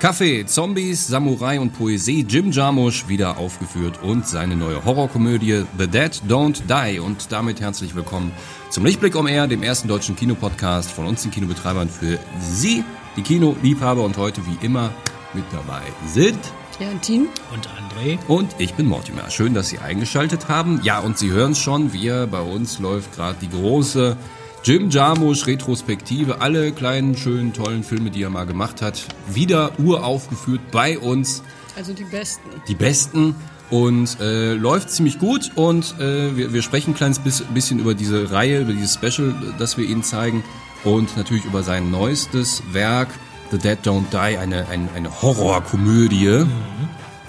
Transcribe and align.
Kaffee, 0.00 0.46
Zombies, 0.46 1.08
Samurai 1.08 1.60
und 1.60 1.72
Poesie, 1.72 2.24
Jim 2.26 2.50
Jarmusch 2.50 3.06
wieder 3.06 3.36
aufgeführt 3.36 4.02
und 4.02 4.26
seine 4.26 4.56
neue 4.56 4.82
Horrorkomödie 4.82 5.66
The 5.76 5.86
Dead 5.86 6.22
Don't 6.26 6.62
Die. 6.66 6.98
Und 6.98 7.30
damit 7.30 7.60
herzlich 7.60 7.94
willkommen 7.94 8.32
zum 8.70 8.86
Lichtblick 8.86 9.14
um 9.14 9.28
Air, 9.28 9.46
dem 9.46 9.62
ersten 9.62 9.88
deutschen 9.88 10.16
Kinopodcast 10.16 10.90
von 10.90 11.04
uns, 11.04 11.20
den 11.20 11.30
Kinobetreibern, 11.30 11.90
für 11.90 12.18
Sie, 12.38 12.82
die 13.18 13.20
Kinoliebhaber. 13.20 14.02
Und 14.02 14.16
heute 14.16 14.40
wie 14.46 14.64
immer 14.64 14.90
mit 15.34 15.44
dabei 15.52 15.82
sind 16.06 16.38
Jantin 16.80 17.28
und 17.52 17.68
André. 17.68 18.18
Und 18.26 18.54
ich 18.56 18.72
bin 18.72 18.86
Mortimer. 18.86 19.28
Schön, 19.28 19.52
dass 19.52 19.68
Sie 19.68 19.80
eingeschaltet 19.80 20.48
haben. 20.48 20.80
Ja, 20.82 21.00
und 21.00 21.18
Sie 21.18 21.30
hören 21.30 21.52
es 21.52 21.58
schon, 21.58 21.92
wir, 21.92 22.26
bei 22.26 22.40
uns 22.40 22.78
läuft 22.78 23.14
gerade 23.16 23.36
die 23.38 23.50
große 23.50 24.16
Jim 24.62 24.90
Jarmusch 24.90 25.46
Retrospektive. 25.46 26.42
Alle 26.42 26.72
kleinen, 26.72 27.16
schönen, 27.16 27.54
tollen 27.54 27.82
Filme, 27.82 28.10
die 28.10 28.22
er 28.22 28.30
mal 28.30 28.44
gemacht 28.44 28.82
hat, 28.82 29.06
wieder 29.26 29.78
uraufgeführt 29.78 30.70
bei 30.70 30.98
uns. 30.98 31.42
Also 31.76 31.94
die 31.94 32.04
besten. 32.04 32.50
Die 32.68 32.74
besten. 32.74 33.34
Und 33.70 34.18
äh, 34.20 34.54
läuft 34.54 34.90
ziemlich 34.90 35.18
gut 35.18 35.52
und 35.54 35.94
äh, 36.00 36.36
wir, 36.36 36.52
wir 36.52 36.60
sprechen 36.60 36.90
ein 36.90 36.96
kleines 36.96 37.20
bisschen 37.20 37.78
über 37.78 37.94
diese 37.94 38.32
Reihe, 38.32 38.62
über 38.62 38.72
dieses 38.72 38.94
Special, 38.94 39.32
das 39.58 39.78
wir 39.78 39.84
Ihnen 39.86 40.02
zeigen 40.02 40.42
und 40.82 41.16
natürlich 41.16 41.44
über 41.44 41.62
sein 41.62 41.88
neuestes 41.90 42.64
Werk, 42.72 43.08
The 43.52 43.58
Dead 43.58 43.78
Don't 43.84 44.10
Die, 44.10 44.36
eine, 44.38 44.66
eine, 44.68 44.88
eine 44.94 45.22
Horrorkomödie 45.22 46.44
mhm. 46.44 46.50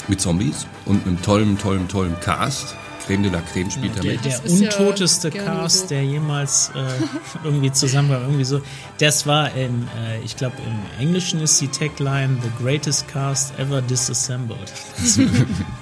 mit 0.08 0.20
Zombies 0.20 0.66
und 0.86 1.06
einem 1.06 1.22
tollen, 1.22 1.60
tollen, 1.60 1.88
tollen 1.88 2.20
Cast. 2.20 2.76
Creme 3.06 3.24
de 3.24 3.32
la 3.32 3.42
Creme 3.42 3.72
spielt 3.72 3.96
ja, 3.96 4.02
der, 4.02 4.18
der 4.18 4.50
untoteste 4.50 5.30
ja 5.30 5.44
Cast, 5.44 5.80
so. 5.80 5.88
der 5.88 6.04
jemals 6.04 6.72
äh, 6.76 6.80
irgendwie 7.44 7.72
zusammen 7.72 8.10
war. 8.10 8.22
Irgendwie 8.22 8.44
so. 8.44 8.62
Das 9.00 9.26
war 9.28 9.54
in, 9.56 9.88
äh, 9.98 10.20
ich 10.24 10.36
glaube, 10.36 10.56
im 10.66 11.02
Englischen 11.02 11.42
ist 11.42 11.60
die 11.62 11.68
Tagline 11.68 12.38
The 12.42 12.64
greatest 12.64 13.08
cast 13.08 13.58
ever 13.60 13.82
disassembled. 13.82 14.72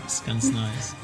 Das 0.09 0.15
ist 0.15 0.25
ganz 0.25 0.45
nice. 0.51 0.95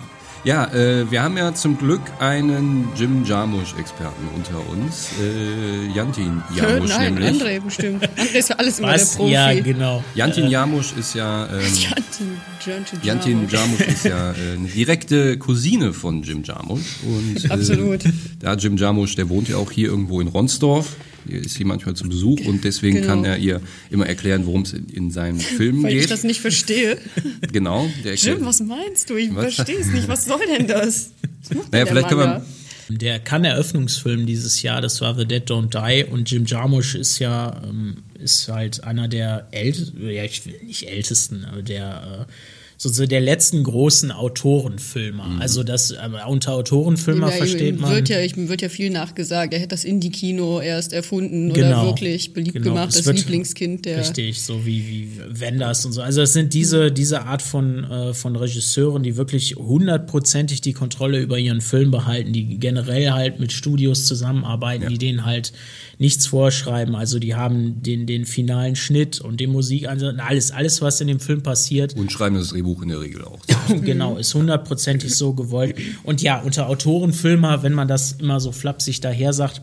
Ja, 0.45 0.71
äh, 0.75 1.09
wir 1.09 1.23
haben 1.23 1.35
ja 1.37 1.55
zum 1.55 1.75
Glück 1.75 2.01
einen 2.19 2.89
Jim 2.95 3.25
Jarmusch-Experten 3.25 4.27
unter 4.35 4.69
uns. 4.69 5.09
Äh, 5.19 5.91
Jantin 5.91 6.43
Jarmusch 6.55 6.89
Nein, 6.89 7.15
nämlich. 7.15 7.41
André 7.41 7.59
bestimmt. 7.59 8.07
André 8.15 8.35
ist 8.35 8.47
für 8.49 8.59
alles 8.59 8.77
immer 8.77 8.89
Was? 8.89 9.13
der 9.13 9.17
Profi. 9.17 9.31
Ja, 9.33 9.53
genau. 9.59 10.03
Jantin 10.13 10.47
Jarmusch 10.47 10.93
ist 10.99 11.15
ja... 11.15 11.47
Ähm, 11.47 11.61
Jantin, 11.73 12.37
Jantin, 12.63 12.99
Jantin 13.01 13.49
Jarmusch 13.49 13.87
ist 13.87 14.05
ja 14.05 14.33
äh, 14.33 14.35
eine 14.59 14.67
direkte 14.67 15.39
Cousine 15.39 15.93
von 15.93 16.21
Jim 16.21 16.43
Jarmusch. 16.43 16.97
Und, 17.03 17.43
äh, 17.43 17.49
Absolut. 17.49 18.03
Da 18.39 18.53
Jim 18.53 18.77
Jarmusch, 18.77 19.15
der 19.15 19.29
wohnt 19.29 19.49
ja 19.49 19.57
auch 19.57 19.71
hier 19.71 19.87
irgendwo 19.87 20.21
in 20.21 20.27
Ronsdorf. 20.27 20.95
Ist 21.27 21.55
sie 21.55 21.63
manchmal 21.63 21.95
zu 21.95 22.07
Besuch 22.07 22.45
und 22.45 22.63
deswegen 22.63 22.97
genau. 22.97 23.07
kann 23.07 23.25
er 23.25 23.37
ihr 23.37 23.61
immer 23.89 24.07
erklären, 24.07 24.45
worum 24.45 24.61
es 24.61 24.73
in, 24.73 24.87
in 24.89 25.11
seinen 25.11 25.39
Filmen 25.57 25.83
Weil 25.83 25.91
geht. 25.91 25.97
Weil 25.97 26.03
ich 26.03 26.09
das 26.09 26.23
nicht 26.23 26.41
verstehe. 26.41 26.97
Genau. 27.51 27.89
Jim, 28.15 28.39
was 28.41 28.59
meinst 28.59 29.09
du? 29.09 29.15
Ich 29.15 29.31
verstehe 29.31 29.77
es 29.77 29.87
nicht. 29.87 30.07
Was 30.07 30.25
soll 30.25 30.39
denn 30.57 30.67
das? 30.67 31.11
naja, 31.71 31.85
vielleicht 31.85 32.09
kann 32.09 32.17
man. 32.17 32.41
Der 32.87 33.19
kann 33.19 33.43
Eröffnungsfilm 33.43 34.25
dieses 34.25 34.61
Jahr, 34.61 34.79
das 34.79 35.01
war 35.01 35.15
The 35.15 35.25
Dead 35.25 35.49
Don't 35.49 35.69
Die 35.69 36.03
und 36.05 36.29
Jim 36.29 36.45
Jarmusch 36.45 36.93
ist 36.93 37.17
ja 37.17 37.61
ähm, 37.63 38.03
ist 38.19 38.47
halt 38.47 38.83
einer 38.83 39.07
der 39.07 39.47
ältesten, 39.51 40.07
ja 40.07 40.23
ich 40.23 40.45
will 40.45 40.59
nicht 40.63 40.87
ältesten, 40.87 41.45
aber 41.45 41.63
der 41.63 42.27
äh, 42.27 42.31
so 42.77 43.05
der 43.05 43.21
letzten 43.21 43.63
großen 43.63 44.11
Autorenfilmer. 44.11 45.25
Mhm. 45.25 45.41
Also 45.41 45.63
das 45.63 45.91
äh, 45.91 45.97
unter 46.27 46.53
Autorenfilmer 46.53 47.29
ja, 47.29 47.37
versteht 47.37 47.79
man. 47.79 47.91
Wird 47.91 48.09
ja, 48.09 48.19
ich, 48.19 48.35
wird 48.35 48.61
ja 48.61 48.69
viel 48.69 48.89
nachgesagt. 48.89 49.53
Er 49.53 49.59
hätte 49.59 49.69
das 49.69 49.85
Indie-Kino 49.85 50.59
erst 50.59 50.93
erfunden 50.93 51.53
genau. 51.53 51.81
oder 51.81 51.89
wirklich 51.89 52.33
beliebt 52.33 52.53
genau. 52.53 52.73
gemacht, 52.73 52.95
das 52.95 53.05
Lieblingskind 53.05 53.85
der. 53.85 53.99
Richtig, 53.99 54.41
so 54.41 54.65
wie, 54.65 54.87
wie 54.87 55.39
Wenders 55.39 55.85
und 55.85 55.93
so. 55.93 56.01
Also 56.01 56.21
es 56.21 56.33
sind 56.33 56.53
diese, 56.53 56.91
diese 56.91 57.23
Art 57.23 57.41
von, 57.41 57.83
äh, 57.85 58.13
von 58.13 58.35
Regisseuren, 58.35 59.03
die 59.03 59.15
wirklich 59.15 59.55
hundertprozentig 59.55 60.61
die 60.61 60.73
Kontrolle 60.73 61.21
über 61.21 61.37
ihren 61.37 61.61
Film 61.61 61.91
behalten, 61.91 62.33
die 62.33 62.57
generell 62.59 63.11
halt 63.11 63.39
mit 63.39 63.51
Studios 63.51 64.05
zusammenarbeiten, 64.05 64.83
ja. 64.83 64.89
die 64.89 64.97
denen 64.97 65.25
halt 65.25 65.53
nichts 65.97 66.27
vorschreiben. 66.27 66.95
Also 66.95 67.19
die 67.19 67.35
haben 67.35 67.81
den, 67.81 68.05
den 68.05 68.25
finalen 68.25 68.75
Schnitt 68.75 69.21
und 69.21 69.39
den 69.39 69.51
Musikansatz, 69.51 70.15
alles, 70.19 70.51
alles, 70.51 70.81
was 70.81 70.99
in 71.01 71.07
dem 71.07 71.19
Film 71.19 71.41
passiert. 71.41 71.95
Und 71.95 72.11
schreiben 72.11 72.35
das 72.35 72.49
Drehbuch 72.49 72.64
in 72.81 72.89
der 72.89 73.01
Regel 73.01 73.23
auch. 73.23 73.39
genau, 73.67 74.17
ist 74.17 74.33
hundertprozentig 74.33 75.15
so 75.15 75.33
gewollt. 75.33 75.77
Und 76.03 76.21
ja, 76.21 76.41
unter 76.41 76.67
Autorenfilmer, 76.67 77.63
wenn 77.63 77.73
man 77.73 77.87
das 77.87 78.13
immer 78.13 78.39
so 78.39 78.51
flapsig 78.51 79.01
daher 79.01 79.33
sagt, 79.33 79.61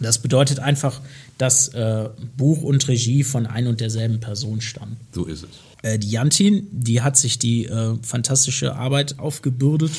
das 0.00 0.18
bedeutet 0.18 0.60
einfach, 0.60 1.00
dass 1.38 1.68
äh, 1.68 2.08
Buch 2.36 2.62
und 2.62 2.88
Regie 2.88 3.22
von 3.22 3.46
ein 3.46 3.66
und 3.66 3.80
derselben 3.80 4.20
Person 4.20 4.60
stammen. 4.60 4.96
So 5.12 5.26
ist 5.26 5.44
es. 5.44 5.50
Äh, 5.82 5.98
die 5.98 6.10
Jantin, 6.10 6.66
die 6.70 7.02
hat 7.02 7.16
sich 7.16 7.38
die 7.38 7.66
äh, 7.66 7.96
fantastische 8.02 8.76
Arbeit 8.76 9.18
aufgebürdet, 9.18 9.92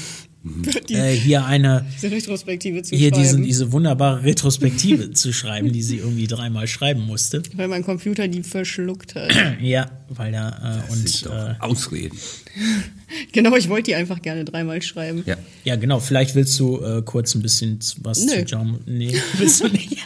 die, 0.90 0.96
äh, 0.96 1.16
hier 1.16 1.46
eine 1.46 1.86
diese 1.96 2.10
Retrospektive 2.10 2.82
zu 2.82 2.96
hier 2.96 3.10
schreiben. 3.10 3.24
Diesen, 3.24 3.44
diese 3.44 3.72
wunderbare 3.72 4.24
Retrospektive 4.24 5.12
zu 5.12 5.34
schreiben, 5.34 5.72
die 5.72 5.84
sie 5.84 5.98
irgendwie 5.98 6.26
dreimal 6.26 6.68
schreiben 6.68 7.02
musste. 7.02 7.44
Weil 7.54 7.68
mein 7.68 7.84
Computer 7.84 8.28
die 8.28 8.42
verschluckt 8.42 9.14
hat. 9.14 9.32
ja, 9.62 9.92
weil 10.10 10.32
da 10.32 10.84
äh, 10.88 10.92
und 10.92 11.26
äh, 11.32 11.56
Ausreden. 11.60 12.18
genau, 13.32 13.56
ich 13.56 13.70
wollte 13.70 13.92
die 13.92 13.96
einfach 13.96 14.22
gerne 14.22 14.44
dreimal 14.44 14.82
schreiben. 14.82 15.24
Ja, 15.28 15.38
ja 15.64 15.76
genau. 15.76 16.00
Vielleicht 16.00 16.34
willst 16.34 16.60
du 16.60 16.82
äh, 16.84 17.04
kurz 17.04 17.36
ein 17.36 17.44
bisschen 17.44 17.80
was 18.02 18.26
Nö. 18.26 18.32
zu 18.32 18.46
Jam. 18.46 18.80
Nee, 18.88 19.16
willst 19.38 19.64
du 19.64 19.68
nicht. 19.68 19.98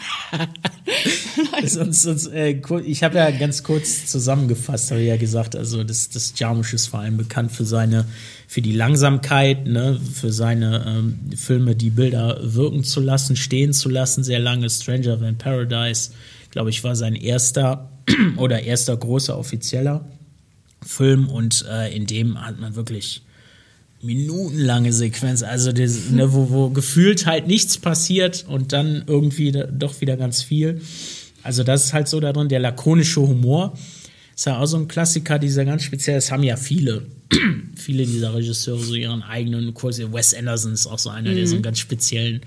Sonst, 1.63 2.01
sonst, 2.03 2.27
äh, 2.27 2.61
ich 2.85 3.03
habe 3.03 3.17
ja 3.17 3.31
ganz 3.31 3.63
kurz 3.63 4.05
zusammengefasst, 4.05 4.91
habe 4.91 5.01
ich 5.01 5.07
ja 5.07 5.17
gesagt, 5.17 5.55
also 5.55 5.83
das, 5.83 6.09
das 6.09 6.33
Jarmusch 6.37 6.73
ist 6.73 6.87
vor 6.87 6.99
allem 6.99 7.17
bekannt 7.17 7.51
für 7.51 7.65
seine, 7.65 8.05
für 8.47 8.61
die 8.61 8.73
Langsamkeit, 8.73 9.65
ne, 9.65 9.99
für 10.13 10.31
seine 10.31 10.85
ähm, 10.87 11.19
Filme, 11.35 11.75
die 11.75 11.89
Bilder 11.89 12.39
wirken 12.41 12.83
zu 12.83 12.99
lassen, 12.99 13.35
stehen 13.35 13.73
zu 13.73 13.89
lassen, 13.89 14.23
sehr 14.23 14.39
lange. 14.39 14.69
Stranger 14.69 15.19
Than 15.19 15.37
Paradise, 15.37 16.11
glaube 16.51 16.69
ich, 16.69 16.83
war 16.83 16.95
sein 16.95 17.15
erster 17.15 17.91
oder 18.37 18.63
erster 18.63 18.95
großer 18.95 19.37
offizieller 19.37 20.05
Film 20.85 21.29
und 21.29 21.65
äh, 21.69 21.95
in 21.95 22.05
dem 22.05 22.39
hat 22.45 22.59
man 22.59 22.75
wirklich 22.75 23.23
minutenlange 24.05 24.93
Sequenz, 24.93 25.41
also 25.41 25.71
das, 25.71 26.09
ne, 26.11 26.31
wo, 26.31 26.49
wo 26.51 26.69
gefühlt 26.69 27.25
halt 27.25 27.47
nichts 27.47 27.77
passiert 27.77 28.45
und 28.47 28.71
dann 28.71 29.03
irgendwie 29.07 29.51
doch 29.51 29.99
wieder 30.01 30.15
ganz 30.15 30.43
viel. 30.43 30.81
Also 31.45 31.63
das 31.63 31.85
ist 31.85 31.93
halt 31.93 32.07
so 32.07 32.19
da 32.19 32.33
drin, 32.33 32.49
der 32.49 32.59
lakonische 32.59 33.21
Humor 33.21 33.77
ist 34.35 34.45
ja 34.45 34.59
auch 34.59 34.65
so 34.65 34.77
ein 34.77 34.87
Klassiker, 34.87 35.39
dieser 35.39 35.63
ganz 35.63 35.83
speziell, 35.83 36.17
das 36.17 36.31
haben 36.31 36.43
ja 36.43 36.57
viele, 36.57 37.05
viele 37.75 38.05
dieser 38.05 38.33
Regisseure 38.35 38.83
so 38.83 38.95
ihren 38.95 39.23
eigenen 39.23 39.73
Kurs. 39.73 39.99
Wes 40.11 40.33
Anderson 40.33 40.73
ist 40.73 40.87
auch 40.87 40.99
so 40.99 41.09
einer, 41.09 41.31
mhm. 41.31 41.35
der 41.35 41.47
so 41.47 41.55
einen 41.55 41.63
ganz 41.63 41.79
speziellen 41.79 42.41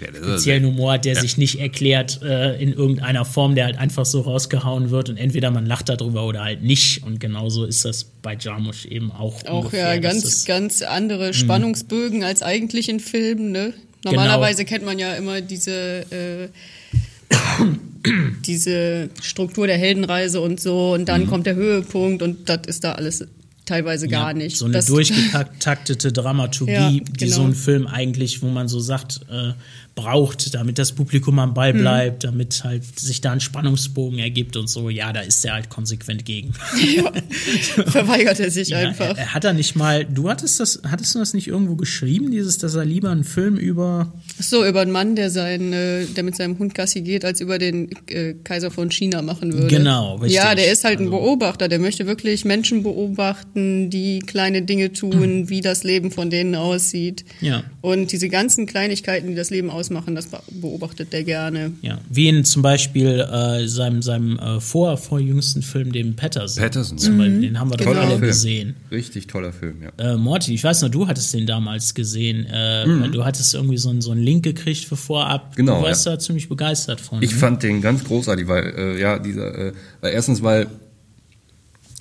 speziellen 0.00 0.66
Humor 0.66 0.94
hat, 0.94 1.04
der 1.04 1.14
ja. 1.14 1.20
sich 1.20 1.38
nicht 1.38 1.60
erklärt 1.60 2.20
äh, 2.22 2.60
in 2.60 2.72
irgendeiner 2.72 3.24
Form, 3.24 3.54
der 3.54 3.66
halt 3.66 3.78
einfach 3.78 4.04
so 4.04 4.22
rausgehauen 4.22 4.90
wird 4.90 5.08
und 5.08 5.16
entweder 5.16 5.50
man 5.50 5.66
lacht 5.66 5.88
darüber 5.88 6.26
oder 6.26 6.42
halt 6.42 6.62
nicht. 6.62 7.04
Und 7.04 7.20
genauso 7.20 7.64
ist 7.64 7.84
das 7.84 8.04
bei 8.04 8.36
Jarmusch 8.38 8.86
eben 8.86 9.12
auch. 9.12 9.44
Auch 9.46 9.58
ungefähr, 9.58 9.94
ja, 9.94 10.00
ganz, 10.00 10.44
ganz 10.46 10.82
andere 10.82 11.28
mhm. 11.28 11.32
Spannungsbögen 11.34 12.18
mhm. 12.18 12.24
als 12.24 12.42
eigentlich 12.42 12.88
in 12.88 13.00
Filmen, 13.00 13.52
ne? 13.52 13.72
Normalerweise 14.04 14.64
genau. 14.64 14.68
kennt 14.68 14.84
man 14.84 14.98
ja 14.98 15.14
immer 15.14 15.40
diese 15.40 16.04
äh, 16.10 16.48
diese 18.46 19.08
Struktur 19.22 19.66
der 19.66 19.78
Heldenreise 19.78 20.40
und 20.40 20.60
so 20.60 20.94
und 20.94 21.08
dann 21.08 21.22
mhm. 21.22 21.26
kommt 21.28 21.46
der 21.46 21.54
Höhepunkt 21.54 22.22
und 22.22 22.48
das 22.48 22.60
ist 22.66 22.84
da 22.84 22.92
alles 22.92 23.26
teilweise 23.64 24.08
gar 24.08 24.28
ja, 24.28 24.34
nicht. 24.34 24.56
So 24.56 24.66
eine 24.66 24.74
das, 24.74 24.86
durchgetaktete 24.86 26.12
Dramaturgie, 26.12 26.72
ja, 26.72 26.88
genau. 26.98 27.02
die 27.18 27.28
so 27.28 27.42
ein 27.42 27.54
Film 27.54 27.86
eigentlich, 27.86 28.42
wo 28.42 28.48
man 28.48 28.68
so 28.68 28.80
sagt, 28.80 29.20
äh, 29.30 29.52
braucht, 29.94 30.54
damit 30.54 30.78
das 30.78 30.92
Publikum 30.92 31.38
am 31.38 31.54
Ball 31.54 31.72
hm. 31.72 31.78
bleibt, 31.78 32.24
hm. 32.24 32.30
damit 32.30 32.64
halt 32.64 32.98
sich 32.98 33.20
da 33.20 33.32
ein 33.32 33.40
Spannungsbogen 33.40 34.18
ergibt 34.18 34.56
und 34.56 34.68
so. 34.68 34.90
Ja, 34.90 35.12
da 35.12 35.20
ist 35.20 35.44
er 35.44 35.54
halt 35.54 35.70
konsequent 35.70 36.24
gegen. 36.24 36.52
Ja, 36.96 37.12
verweigert 37.86 38.40
er 38.40 38.50
sich 38.50 38.70
ja, 38.70 38.78
einfach. 38.78 39.16
Er, 39.16 39.34
hat 39.34 39.44
er 39.44 39.52
nicht 39.52 39.76
mal, 39.76 40.04
du 40.04 40.28
hattest 40.28 40.58
das, 40.60 40.82
hattest 40.88 41.14
du 41.14 41.20
das 41.20 41.34
nicht 41.34 41.46
irgendwo 41.46 41.76
geschrieben, 41.76 42.30
dieses, 42.30 42.58
dass 42.58 42.74
er 42.74 42.84
lieber 42.84 43.10
einen 43.10 43.24
Film 43.24 43.56
über. 43.56 44.12
So, 44.38 44.66
über 44.66 44.80
einen 44.80 44.90
Mann, 44.90 45.14
der 45.14 45.30
sein, 45.30 45.72
äh, 45.72 46.06
der 46.06 46.24
mit 46.24 46.36
seinem 46.36 46.58
Hund 46.58 46.74
Gassi 46.74 47.02
geht, 47.02 47.24
als 47.24 47.40
über 47.40 47.58
den 47.58 47.90
äh, 48.08 48.34
Kaiser 48.42 48.70
von 48.70 48.90
China 48.90 49.22
machen 49.22 49.52
würde. 49.52 49.68
Genau, 49.68 50.16
richtig. 50.16 50.34
Ja, 50.34 50.54
der 50.54 50.72
ist 50.72 50.84
halt 50.84 50.98
ein 50.98 51.06
also 51.06 51.18
Beobachter, 51.18 51.68
der 51.68 51.78
möchte 51.78 52.06
wirklich 52.06 52.44
Menschen 52.44 52.82
beobachten, 52.82 53.90
die 53.90 54.18
kleine 54.18 54.62
Dinge 54.62 54.92
tun, 54.92 55.48
wie 55.48 55.60
das 55.60 55.84
Leben 55.84 56.10
von 56.10 56.30
denen 56.30 56.56
aussieht. 56.56 57.24
Ja. 57.40 57.62
Und 57.80 58.12
diese 58.12 58.28
ganzen 58.28 58.66
Kleinigkeiten, 58.66 59.28
die 59.28 59.34
das 59.34 59.50
Leben 59.50 59.70
ausmachen, 59.70 59.83
ausmachen, 59.84 60.14
das 60.14 60.28
beobachtet 60.50 61.12
der 61.12 61.24
gerne. 61.24 61.72
Ja, 61.82 61.98
wie 62.08 62.28
in 62.28 62.44
zum 62.44 62.62
Beispiel 62.62 63.20
äh, 63.20 63.66
seinem, 63.68 64.02
seinem 64.02 64.38
äh, 64.38 64.60
vor, 64.60 64.96
vorjüngsten 64.96 65.62
Film, 65.62 65.92
dem 65.92 66.16
Patterson. 66.16 66.62
Patterson, 66.62 66.98
zum 66.98 67.18
Beispiel, 67.18 67.36
mhm. 67.36 67.42
den 67.42 67.60
haben 67.60 67.70
wir 67.70 67.76
doch 67.76 67.86
alle 67.86 68.10
Film. 68.10 68.20
gesehen. 68.20 68.76
Richtig 68.90 69.26
toller 69.26 69.52
Film, 69.52 69.82
ja. 69.82 70.12
Äh, 70.12 70.16
Morty, 70.16 70.54
ich 70.54 70.64
weiß 70.64 70.82
noch, 70.82 70.88
du 70.88 71.06
hattest 71.06 71.34
den 71.34 71.46
damals 71.46 71.94
gesehen. 71.94 72.46
Äh, 72.50 72.86
mhm. 72.86 73.12
Du 73.12 73.24
hattest 73.24 73.54
irgendwie 73.54 73.76
so, 73.76 73.94
so 74.00 74.12
einen 74.12 74.22
Link 74.22 74.44
gekriegt 74.44 74.84
für 74.84 74.96
vorab. 74.96 75.54
Genau. 75.56 75.80
Du 75.80 75.86
warst 75.86 76.06
ja. 76.06 76.12
da 76.12 76.18
ziemlich 76.18 76.48
begeistert 76.48 77.00
von. 77.00 77.22
Ich 77.22 77.32
ne? 77.32 77.36
fand 77.36 77.62
den 77.62 77.80
ganz 77.80 78.04
großartig, 78.04 78.48
weil, 78.48 78.74
äh, 78.76 79.00
ja, 79.00 79.18
dieser, 79.18 79.54
äh, 79.58 79.72
weil 80.00 80.12
erstens, 80.12 80.42
weil 80.42 80.66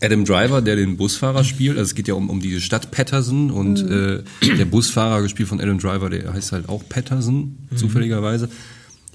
Adam 0.04 0.26
Driver, 0.26 0.62
der 0.62 0.76
den 0.76 0.98
Busfahrer 0.98 1.44
spielt, 1.44 1.78
also 1.78 1.84
es 1.90 1.96
geht 1.96 2.08
ja 2.08 2.14
um, 2.14 2.30
um 2.30 2.40
diese 2.42 2.62
Stadt 2.62 2.92
Patterson 2.92 3.50
und 3.52 3.84
Mhm. 3.86 4.24
äh, 4.46 4.56
der 4.58 4.66
Busfahrer, 4.66 5.22
gespielt 5.22 5.48
von 5.50 5.62
Adam 5.62 5.80
Driver, 5.80 6.10
der 6.10 6.34
heißt 6.34 6.52
halt 6.52 6.68
auch 6.70 6.84
Patterson, 6.90 7.58
Mhm. 7.72 7.78
zufälligerweise. 7.78 8.50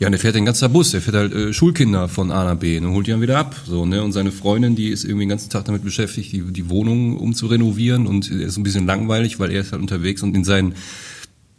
Ja, 0.00 0.06
und 0.06 0.12
der 0.12 0.20
fährt 0.20 0.36
den 0.36 0.44
ganzen 0.44 0.72
Bus, 0.72 0.92
der 0.92 1.00
fährt 1.00 1.16
halt 1.16 1.34
äh, 1.34 1.52
Schulkinder 1.52 2.08
von 2.08 2.30
A 2.30 2.44
nach 2.44 2.54
B 2.56 2.78
und 2.78 2.86
holt 2.92 3.06
die 3.08 3.10
dann 3.10 3.20
wieder 3.20 3.36
ab. 3.38 3.56
So, 3.66 3.84
ne? 3.84 4.00
Und 4.02 4.12
seine 4.12 4.30
Freundin, 4.30 4.76
die 4.76 4.88
ist 4.90 5.02
irgendwie 5.04 5.24
den 5.24 5.30
ganzen 5.30 5.50
Tag 5.50 5.64
damit 5.64 5.82
beschäftigt, 5.82 6.30
die, 6.32 6.40
die 6.52 6.70
Wohnung 6.70 7.16
umzurenovieren 7.16 8.06
und 8.06 8.30
er 8.30 8.42
ist 8.42 8.56
ein 8.56 8.62
bisschen 8.62 8.86
langweilig, 8.86 9.40
weil 9.40 9.50
er 9.50 9.60
ist 9.62 9.72
halt 9.72 9.82
unterwegs 9.82 10.22
und 10.22 10.36
in 10.36 10.44
seinen 10.44 10.74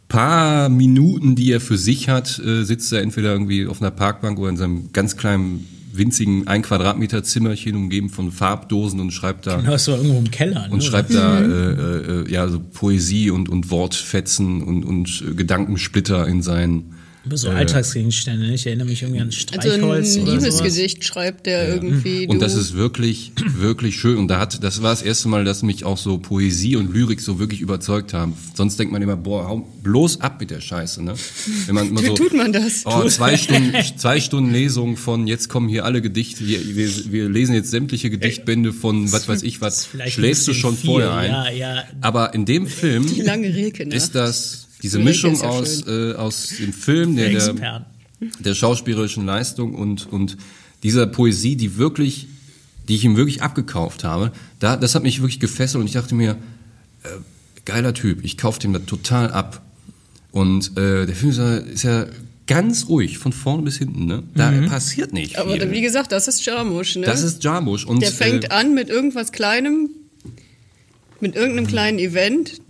paar 0.08 0.68
Minuten, 0.70 1.36
die 1.36 1.52
er 1.52 1.60
für 1.60 1.76
sich 1.78 2.08
hat, 2.08 2.38
äh, 2.40 2.64
sitzt 2.64 2.92
er 2.92 3.02
entweder 3.02 3.32
irgendwie 3.32 3.66
auf 3.66 3.80
einer 3.80 3.90
Parkbank 3.92 4.38
oder 4.38 4.48
in 4.48 4.56
seinem 4.56 4.90
ganz 4.92 5.16
kleinen, 5.16 5.66
winzigen 6.00 6.48
ein 6.48 6.62
Quadratmeter 6.62 7.22
Zimmerchen 7.22 7.76
umgeben 7.76 8.10
von 8.10 8.32
Farbdosen 8.32 8.98
und 8.98 9.12
schreibt 9.12 9.46
da 9.46 9.58
Du 9.58 9.66
hast 9.68 9.86
doch 9.86 9.96
irgendwo 9.96 10.18
im 10.18 10.30
Keller. 10.32 10.66
Ne? 10.66 10.72
und 10.72 10.82
schreibt 10.82 11.14
da 11.14 11.40
äh, 11.40 11.44
äh, 11.44 12.32
ja 12.32 12.48
so 12.48 12.58
Poesie 12.58 13.30
und 13.30 13.48
und 13.48 13.70
Wortfetzen 13.70 14.62
und 14.62 14.84
und 14.84 15.36
Gedankensplitter 15.36 16.26
in 16.26 16.42
sein 16.42 16.94
So 17.32 17.50
Alltagsgegenstände. 17.50 18.46
ne? 18.46 18.54
Ich 18.54 18.66
erinnere 18.66 18.88
mich 18.88 19.02
irgendwie 19.02 19.20
an 19.20 19.26
Also 19.28 19.40
Streichholz 19.40 20.16
ein 20.16 20.22
oder 20.22 20.40
sowas. 20.40 20.60
Liebesgedicht 20.62 21.04
schreibt 21.04 21.46
der 21.46 21.68
irgendwie. 21.68 22.26
und 22.26 22.36
du- 22.36 22.40
das 22.40 22.54
ist 22.54 22.74
wirklich 22.74 23.32
wirklich 23.58 23.96
schön 24.00 24.16
und 24.16 24.28
da 24.28 24.38
hat 24.40 24.62
das 24.64 24.80
war 24.82 24.90
das 24.90 25.02
erste 25.02 25.28
Mal, 25.28 25.44
dass 25.44 25.62
mich 25.62 25.84
auch 25.84 25.98
so 25.98 26.16
Poesie 26.18 26.76
und 26.76 26.92
Lyrik 26.94 27.20
so 27.20 27.38
wirklich 27.38 27.60
überzeugt 27.60 28.14
haben. 28.14 28.34
Sonst 28.54 28.78
denkt 28.78 28.92
man 28.92 29.02
immer 29.02 29.16
boah 29.16 29.48
hau 29.48 29.68
bloß 29.82 30.22
ab 30.22 30.40
mit 30.40 30.50
der 30.50 30.60
Scheiße, 30.62 31.02
ne? 31.04 31.14
Wenn 31.66 31.74
man 31.74 31.88
immer 31.88 32.02
Wie 32.02 32.06
so 32.06 32.14
tut 32.14 32.32
man 32.32 32.52
das? 32.52 32.82
Oh, 32.86 33.06
zwei 33.08 33.36
Stunden, 33.36 33.74
zwei 33.96 34.18
Stunden 34.20 34.50
Lesung 34.52 34.96
von 34.96 35.26
jetzt 35.26 35.48
kommen 35.48 35.68
hier 35.68 35.84
alle 35.84 36.00
Gedichte. 36.00 36.46
Wir, 36.46 36.74
wir, 36.74 37.12
wir 37.12 37.28
lesen 37.28 37.54
jetzt 37.54 37.70
sämtliche 37.70 38.08
Gedichtbände 38.08 38.72
von 38.72 39.12
was 39.12 39.28
weiß 39.28 39.42
ich 39.42 39.60
was. 39.60 39.88
ein 39.98 40.10
Schläfst 40.10 40.48
du 40.48 40.54
schon 40.54 40.76
viel. 40.76 40.88
vorher 40.90 41.12
ein? 41.14 41.30
Ja, 41.30 41.50
ja. 41.50 41.84
Aber 42.00 42.32
in 42.34 42.46
dem 42.46 42.66
Film 42.66 43.06
Die 43.06 43.20
lange 43.20 43.50
ne? 43.86 43.94
ist 43.94 44.14
das 44.14 44.68
diese 44.82 44.98
Mischung 44.98 45.40
aus 45.42 45.86
äh, 45.86 46.14
aus 46.14 46.48
dem 46.58 46.72
Film, 46.72 47.16
der, 47.16 47.30
der 47.30 47.86
der 48.40 48.54
schauspielerischen 48.54 49.24
Leistung 49.24 49.74
und 49.74 50.10
und 50.10 50.36
dieser 50.82 51.06
Poesie, 51.06 51.56
die 51.56 51.76
wirklich, 51.76 52.28
die 52.88 52.96
ich 52.96 53.04
ihm 53.04 53.16
wirklich 53.16 53.42
abgekauft 53.42 54.04
habe. 54.04 54.32
Da, 54.58 54.76
das 54.76 54.94
hat 54.94 55.02
mich 55.02 55.20
wirklich 55.20 55.40
gefesselt 55.40 55.80
und 55.80 55.86
ich 55.86 55.92
dachte 55.92 56.14
mir, 56.14 56.36
äh, 57.02 57.08
geiler 57.64 57.94
Typ, 57.94 58.24
ich 58.24 58.38
kaufe 58.38 58.60
dem 58.60 58.72
das 58.72 58.86
total 58.86 59.30
ab. 59.30 59.62
Und 60.32 60.76
äh, 60.78 61.06
der 61.06 61.14
Film 61.14 61.30
ist 61.30 61.38
ja, 61.38 61.56
ist 61.56 61.82
ja 61.82 62.06
ganz 62.46 62.88
ruhig 62.88 63.18
von 63.18 63.32
vorne 63.32 63.62
bis 63.62 63.78
hinten, 63.78 64.06
ne? 64.06 64.22
Da 64.34 64.50
passiert 64.68 65.12
nicht 65.12 65.38
Aber 65.38 65.52
viel. 65.52 65.70
wie 65.70 65.80
gesagt, 65.80 66.12
das 66.12 66.28
ist 66.28 66.44
Jarmusch, 66.44 66.96
ne? 66.96 67.06
das 67.06 67.22
ist 67.22 67.44
Jarmusch 67.44 67.84
und 67.84 68.02
Der 68.02 68.10
fängt 68.10 68.44
äh, 68.44 68.48
an 68.48 68.74
mit 68.74 68.88
irgendwas 68.88 69.32
Kleinem, 69.32 69.90
mit 71.20 71.36
irgendeinem 71.36 71.66
kleinen 71.66 71.98
Event, 71.98 72.60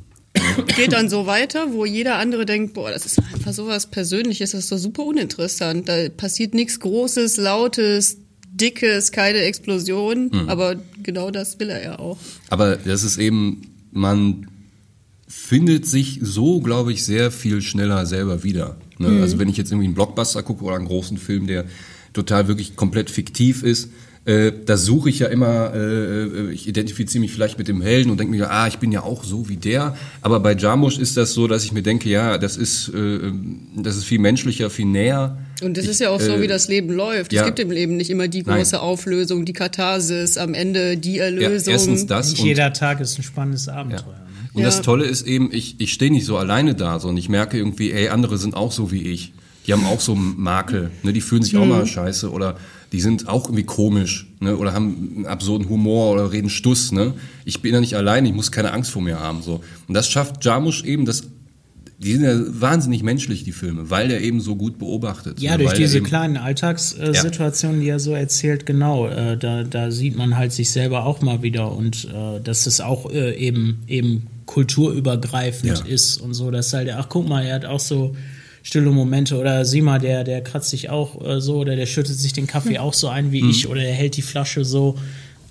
geht 0.67 0.93
dann 0.93 1.09
so 1.09 1.27
weiter, 1.27 1.73
wo 1.73 1.85
jeder 1.85 2.17
andere 2.17 2.47
denkt, 2.47 2.75
boah, 2.75 2.91
das 2.91 3.07
ist 3.07 3.19
einfach 3.35 3.53
sowas 3.53 3.87
Persönliches, 3.87 4.53
das 4.53 4.65
ist 4.65 4.73
doch 4.73 4.79
super 4.79 5.05
uninteressant. 5.05 5.89
Da 5.89 6.09
passiert 6.09 6.55
nichts 6.55 6.81
Großes, 6.81 7.37
Lautes, 7.37 8.19
Dickes, 8.53 9.13
keine 9.13 9.39
Explosion, 9.39 10.31
Hm. 10.33 10.49
aber 10.49 10.77
genau 11.03 11.31
das 11.31 11.59
will 11.61 11.71
er 11.71 11.83
ja 11.83 11.99
auch. 11.99 12.19
Aber 12.49 12.77
das 12.77 13.05
ist 13.05 13.19
eben, 13.19 13.63
man 13.93 14.47
findet 15.29 15.87
sich 15.87 16.19
so, 16.23 16.61
glaube 16.61 16.93
ich, 16.93 17.05
sehr 17.05 17.31
viel 17.31 17.63
schneller 17.63 18.05
selber 18.07 18.43
wieder. 18.43 18.77
Ne? 18.99 19.09
Mhm. 19.09 19.23
Also 19.23 19.39
wenn 19.39 19.49
ich 19.49 19.57
jetzt 19.57 19.71
irgendwie 19.71 19.87
einen 19.87 19.95
Blockbuster 19.95 20.43
gucke 20.43 20.65
oder 20.65 20.77
einen 20.77 20.87
großen 20.87 21.19
Film, 21.19 21.47
der 21.47 21.65
total 22.13 22.49
wirklich 22.49 22.75
komplett 22.75 23.11
fiktiv 23.11 23.63
ist, 23.63 23.91
äh, 24.27 24.53
da 24.67 24.77
suche 24.77 25.09
ich 25.09 25.19
ja 25.21 25.29
immer, 25.29 25.73
äh, 25.75 26.53
ich 26.53 26.69
identifiziere 26.69 27.21
mich 27.23 27.33
vielleicht 27.33 27.59
mit 27.59 27.69
dem 27.69 27.81
Helden 27.81 28.11
und 28.11 28.21
denke 28.21 28.37
mir, 28.37 28.51
ah, 28.51 28.67
ich 28.69 28.79
bin 28.79 28.93
ja 28.93 29.03
auch 29.03 29.25
so 29.25 29.49
wie 29.49 29.57
der. 29.57 29.97
Aber 30.21 30.41
bei 30.41 30.55
Jarmusch 30.55 30.99
ist 30.99 31.17
das 31.17 31.33
so, 31.33 31.49
dass 31.49 31.65
ich 31.65 31.73
mir 31.73 31.83
denke, 31.83 32.09
ja, 32.11 32.37
das 32.39 32.57
ist, 32.59 32.89
äh, 32.91 33.19
das 33.77 33.97
ist 33.97 34.05
viel 34.05 34.19
menschlicher, 34.19 34.69
viel 34.69 34.85
näher. 34.87 35.39
Und 35.63 35.77
es 35.79 35.85
Ich, 35.85 35.91
ist 35.93 36.01
ja 36.01 36.11
auch 36.11 36.21
so, 36.21 36.33
äh, 36.35 36.43
wie 36.43 36.47
das 36.49 36.69
Leben 36.69 36.93
läuft. 36.93 37.33
ja. 37.33 37.41
Es 37.43 37.47
gibt 37.47 37.59
im 37.61 37.71
Leben 37.71 37.97
nicht 37.97 38.11
immer 38.11 38.29
die 38.29 38.43
Nein. 38.43 38.59
große 38.59 38.81
Auflösung, 38.81 39.45
die 39.47 39.53
Katharsis, 39.55 40.37
am 40.37 40.53
Ende 40.55 40.97
die 40.99 41.17
Ja, 41.17 41.25
Erlösung. 41.25 41.73
erstens 41.73 42.07
das 42.07 42.31
Nicht 42.31 42.41
und 42.41 42.47
jeder 42.47 42.73
Tag 42.75 43.01
ist 43.01 43.19
ein 43.19 43.23
spannendes 43.23 43.69
Abenteuer. 43.69 44.03
Ne? 44.13 44.49
Und 44.53 44.61
Ja. 44.61 44.67
das 44.67 44.83
Tolle 44.83 45.07
ist 45.07 45.27
eben, 45.27 45.49
ich, 45.53 45.77
ich 45.81 45.93
stehe 45.95 46.11
nicht 46.11 46.27
so 46.27 46.37
alleine 46.37 46.75
da, 46.75 46.99
sondern 46.99 47.17
ich 47.19 47.29
merke 47.31 47.57
irgendwie, 47.57 47.93
ey, 47.93 48.09
andere 48.09 48.37
sind 48.37 48.55
auch 48.55 48.73
so 48.73 48.93
wie 48.93 49.03
ich. 49.03 49.33
Die 49.67 49.73
haben 49.75 49.85
auch 49.87 50.01
so 50.01 50.13
einen 50.15 50.35
Makel, 50.41 50.91
ne? 51.03 51.13
die 51.13 51.21
fühlen 51.21 51.43
sich 51.43 51.57
auch 51.57 51.67
mal 51.67 51.87
scheiße 51.87 52.31
oder 52.31 52.57
die 52.93 53.01
sind 53.01 53.29
auch 53.29 53.45
irgendwie 53.45 53.65
komisch 53.65 54.27
ne? 54.41 54.57
oder 54.57 54.73
haben 54.73 55.13
einen 55.17 55.27
absurden 55.27 55.69
Humor 55.69 56.13
oder 56.13 56.33
reden 56.33 56.51
Stuss. 56.51 56.93
Ne? 56.93 57.15
Ich 57.45 57.63
bin 57.63 57.73
ja 57.73 57.81
nicht 57.81 57.95
alleine, 57.95 58.29
ich 58.29 58.35
muss 58.35 58.51
keine 58.51 58.73
Angst 58.73 58.91
vor 58.91 59.03
mir 59.03 59.21
haben. 59.21 59.43
So. 59.43 59.61
Und 59.87 59.95
das 59.95 60.09
schafft 60.09 60.45
Jarmusch 60.45 60.83
eben, 60.83 61.05
das, 61.05 61.25
die 61.99 62.15
sind 62.15 62.25
ja 62.25 62.35
wahnsinnig 62.61 63.03
menschlich, 63.03 63.45
die 63.45 63.53
Filme, 63.53 63.91
weil 63.91 64.09
der 64.09 64.23
eben 64.23 64.41
so 64.41 64.57
gut 64.57 64.79
beobachtet. 64.79 65.41
Ja, 65.41 65.53
ne? 65.53 65.65
durch 65.65 65.75
diese 65.75 66.01
kleinen 66.01 66.37
Alltagssituationen, 66.37 67.81
die 67.81 67.89
er 67.89 68.01
so 68.01 68.13
erzählt, 68.13 68.67
genau, 68.67 69.07
äh, 69.07 69.37
da, 69.37 69.63
da 69.63 69.91
sieht 69.93 70.17
man 70.17 70.37
halt 70.37 70.53
sich 70.53 70.71
selber 70.71 71.05
auch 71.07 71.21
mal 71.21 71.43
wieder 71.43 71.71
und 71.71 72.07
äh, 72.07 72.41
dass 72.43 72.67
es 72.67 72.81
auch 72.81 73.11
äh, 73.13 73.37
eben, 73.37 73.83
eben 73.87 74.27
kulturübergreifend 74.47 75.79
Ja. 75.79 75.85
ist 75.85 76.17
und 76.17 76.35
so, 76.35 76.51
dass 76.51 76.73
halt, 76.73 76.91
ach 76.91 77.09
guck 77.09 77.29
mal, 77.29 77.45
er 77.45 77.55
hat 77.55 77.67
auch 77.67 77.79
so 77.79 78.17
stille 78.63 78.91
Momente. 78.91 79.39
Oder 79.39 79.65
sieh 79.65 79.83
mal, 79.83 79.99
der, 79.99 80.25
der 80.25 80.43
kratzt 80.43 80.71
sich 80.71 80.91
auch 80.91 81.21
äh, 81.25 81.41
so 81.41 81.59
oder 81.59 81.77
der 81.77 81.87
schüttet 81.87 82.19
sich 82.19 82.33
den 82.33 82.47
Kaffee 82.47 82.79
auch 82.79 82.95
so 82.95 83.09
ein 83.09 83.33
wie 83.33 83.49
ich 83.49 83.69
oder 83.69 83.81
der 83.81 83.93
hält 83.93 84.17
die 84.17 84.23
Flasche 84.23 84.65
so. 84.65 84.97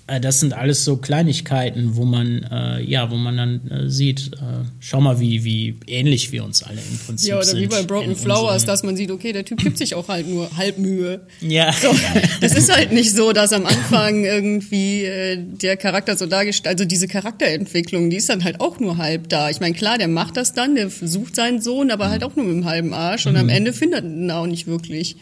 Äh, 0.10 0.20
Das 0.20 0.40
sind 0.40 0.54
alles 0.54 0.84
so 0.84 0.98
Kleinigkeiten, 0.98 1.96
wo 1.96 2.06
man 2.06 2.44
äh, 2.52 2.82
ja, 2.82 3.12
wo 3.12 3.16
man 3.16 3.38
dann 3.38 3.72
äh, 3.72 3.90
sieht, 3.90 4.32
äh, 4.34 4.66
schau 4.80 5.02
mal, 5.02 5.20
wie 5.20 5.44
wie 5.44 5.76
ähnlich 5.88 6.32
wir 6.32 6.44
uns 6.44 6.64
alle 6.64 6.80
im 6.80 6.98
Prinzip 7.06 7.30
ja, 7.30 7.36
oder 7.38 7.46
sind. 7.46 7.60
wie 7.60 7.68
bei 7.68 7.84
Broken 7.84 8.16
Flowers, 8.16 8.66
dass 8.66 8.84
man 8.84 8.96
sieht, 8.96 9.12
okay, 9.12 9.34
der 9.34 9.46
Typ 9.46 9.60
gibt 9.60 9.78
sich 9.78 9.96
auch 9.96 10.08
halt 10.08 10.28
nur 10.28 10.50
halb 10.58 10.78
Mühe. 10.78 11.22
ja, 11.42 11.72
So, 11.74 11.96
das 12.42 12.56
ist 12.56 12.74
halt 12.76 12.92
nicht 12.92 13.16
so, 13.16 13.32
dass 13.34 13.54
am 13.54 13.66
Anfang 13.66 14.24
irgendwie 14.26 15.04
äh, 15.04 15.38
der 15.40 15.78
Charakter 15.78 16.18
so 16.18 16.26
dargestellt, 16.26 16.74
also 16.74 16.86
diese 16.86 17.08
Charakterentwicklung, 17.08 18.10
die 18.10 18.18
ist 18.18 18.30
dann 18.30 18.44
halt 18.44 18.60
auch 18.62 18.80
nur 18.80 18.98
halb 18.98 19.30
da. 19.30 19.50
Ich 19.50 19.60
meine, 19.60 19.76
klar, 19.76 19.98
der 19.98 20.08
macht 20.08 20.38
das 20.38 20.54
dann, 20.54 20.76
der 20.76 20.90
sucht 20.90 21.36
seinen 21.36 21.62
Sohn, 21.62 21.92
aber 21.92 22.10
halt 22.10 22.24
auch 22.24 22.36
nur 22.36 22.46
mit 22.46 22.56
dem 22.56 22.66
halben 22.66 22.94
Arsch 22.94 23.26
und 23.28 23.38
am 23.38 23.50
Ende 23.50 23.74
findet 23.74 24.04
er 24.04 24.10
ihn 24.10 24.32
auch 24.32 24.48
nicht 24.48 24.68
wirklich. 24.68 25.16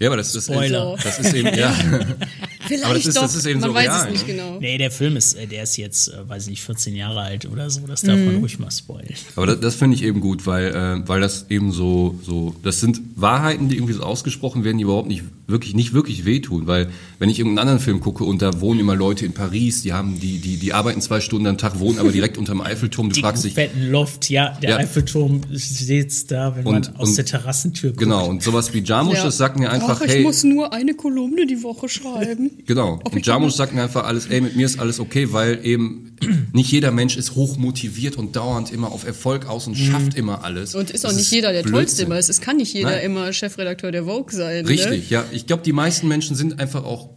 Ja, 0.00 0.08
aber 0.08 0.16
das, 0.16 0.32
das, 0.32 0.44
Spoiler. 0.44 0.96
das 1.02 1.18
ist 1.18 1.34
eben, 1.34 1.56
ja. 1.58 1.74
Vielleicht 2.68 2.84
Aber 2.84 2.94
das 2.94 3.06
ist- 3.06 3.16
doch, 3.16 3.22
das 3.22 3.34
ist 3.34 3.46
eben 3.46 3.60
man 3.60 3.70
so 3.70 3.74
weiß 3.74 3.84
real, 3.88 4.06
es 4.06 4.12
nicht 4.12 4.26
ne? 4.28 4.34
genau. 4.34 4.58
Nee, 4.60 4.78
der 4.78 4.90
Film 4.90 5.16
ist, 5.16 5.34
äh, 5.34 5.46
der 5.46 5.62
ist 5.64 5.76
jetzt, 5.76 6.08
äh, 6.08 6.28
weiß 6.28 6.44
ich 6.44 6.50
nicht, 6.50 6.62
14 6.62 6.94
Jahre 6.94 7.20
alt 7.22 7.46
oder 7.50 7.68
so. 7.70 7.80
Das 7.86 8.02
darf 8.02 8.18
man 8.18 8.36
ruhig 8.36 8.58
mal 8.58 8.70
spoilen. 8.70 9.14
Aber 9.36 9.46
das, 9.46 9.60
das 9.60 9.74
finde 9.74 9.96
ich 9.96 10.02
eben 10.04 10.20
gut, 10.20 10.46
weil, 10.46 10.66
äh, 10.74 11.08
weil 11.08 11.20
das 11.20 11.46
eben 11.48 11.72
so, 11.72 12.18
so, 12.24 12.54
das 12.62 12.80
sind 12.80 13.00
Wahrheiten, 13.16 13.68
die 13.68 13.76
irgendwie 13.76 13.94
so 13.94 14.02
ausgesprochen 14.02 14.64
werden, 14.64 14.78
die 14.78 14.84
überhaupt 14.84 15.08
nicht 15.08 15.24
wirklich, 15.46 15.74
nicht 15.74 15.94
wirklich 15.94 16.24
wehtun. 16.26 16.66
Weil, 16.66 16.88
wenn 17.18 17.30
ich 17.30 17.38
irgendeinen 17.38 17.68
anderen 17.68 17.80
Film 17.80 18.00
gucke 18.00 18.24
und 18.24 18.42
da 18.42 18.60
wohnen 18.60 18.80
immer 18.80 18.94
Leute 18.94 19.24
in 19.24 19.32
Paris, 19.32 19.82
die 19.82 19.92
haben, 19.94 20.20
die, 20.20 20.38
die, 20.38 20.56
die 20.56 20.72
arbeiten 20.74 21.00
zwei 21.00 21.20
Stunden 21.20 21.46
am 21.46 21.56
Tag, 21.58 21.78
wohnen 21.80 21.98
aber 21.98 22.12
direkt 22.12 22.36
unterm 22.38 22.60
Eiffelturm, 22.60 23.08
du 23.08 23.14
Dicken, 23.14 23.24
fragst 23.26 23.44
dich, 23.44 23.54
fetten 23.54 23.90
Loft, 23.90 24.28
ja, 24.28 24.58
der 24.62 24.70
Ja. 24.70 24.76
Eiffelturm 24.76 25.40
steht 25.56 26.30
da, 26.30 26.54
wenn 26.56 26.66
Und- 26.66 26.86
man 26.88 26.96
aus 26.96 27.08
und- 27.10 27.16
der 27.18 27.24
Terrassentür 27.24 27.90
guckt. 27.90 28.00
genau, 28.00 28.26
und 28.28 28.42
sowas 28.42 28.74
wie 28.74 28.80
Jarmusch, 28.80 29.18
Ja. 29.18 29.24
das 29.24 29.38
sagt 29.38 29.58
mir 29.58 29.70
einfach, 29.70 30.00
Ach, 30.00 30.04
ich 30.04 30.12
hey, 30.12 30.22
muss 30.22 30.44
nur 30.44 30.72
eine 30.72 30.94
Kolumne 30.94 31.46
die 31.46 31.62
Woche 31.62 31.88
schreiben. 31.88 32.50
Genau. 32.66 33.00
Und 33.10 33.26
Jarmusch 33.26 33.54
sagt 33.54 33.74
mir 33.74 33.82
einfach 33.82 34.04
alles, 34.04 34.26
ey, 34.26 34.40
mit 34.40 34.56
mir 34.56 34.66
ist 34.66 34.78
alles 34.78 35.00
okay, 35.00 35.32
weil 35.32 35.64
eben 35.64 36.16
nicht 36.52 36.70
jeder 36.70 36.90
Mensch 36.90 37.16
ist 37.16 37.34
hoch 37.34 37.56
motiviert 37.56 38.16
und 38.16 38.36
dauernd 38.36 38.72
immer 38.72 38.92
auf 38.92 39.06
Erfolg 39.06 39.46
aus 39.48 39.66
und 39.66 39.76
schafft 39.76 40.14
immer 40.14 40.44
alles. 40.44 40.74
Und 40.74 40.90
ist 40.90 41.04
Das 41.04 41.12
auch 41.12 41.16
nicht 41.16 41.30
jeder 41.30 41.52
der 41.52 41.62
Tollste 41.62 41.72
Blödsinn. 41.76 42.06
immer. 42.06 42.16
Es 42.16 42.28
es 42.28 42.40
kann 42.40 42.56
nicht 42.56 42.72
jeder 42.74 42.90
Nein. 42.90 43.04
immer 43.04 43.32
Chefredakteur 43.32 43.92
der 43.92 44.04
Vogue 44.04 44.32
sein. 44.32 44.64
Ne? 44.64 44.70
Richtig, 44.70 45.10
ja. 45.10 45.24
Ich 45.32 45.46
glaube, 45.46 45.62
die 45.62 45.72
meisten 45.72 46.08
Menschen 46.08 46.36
sind 46.36 46.60
einfach 46.60 46.84
auch 46.84 47.10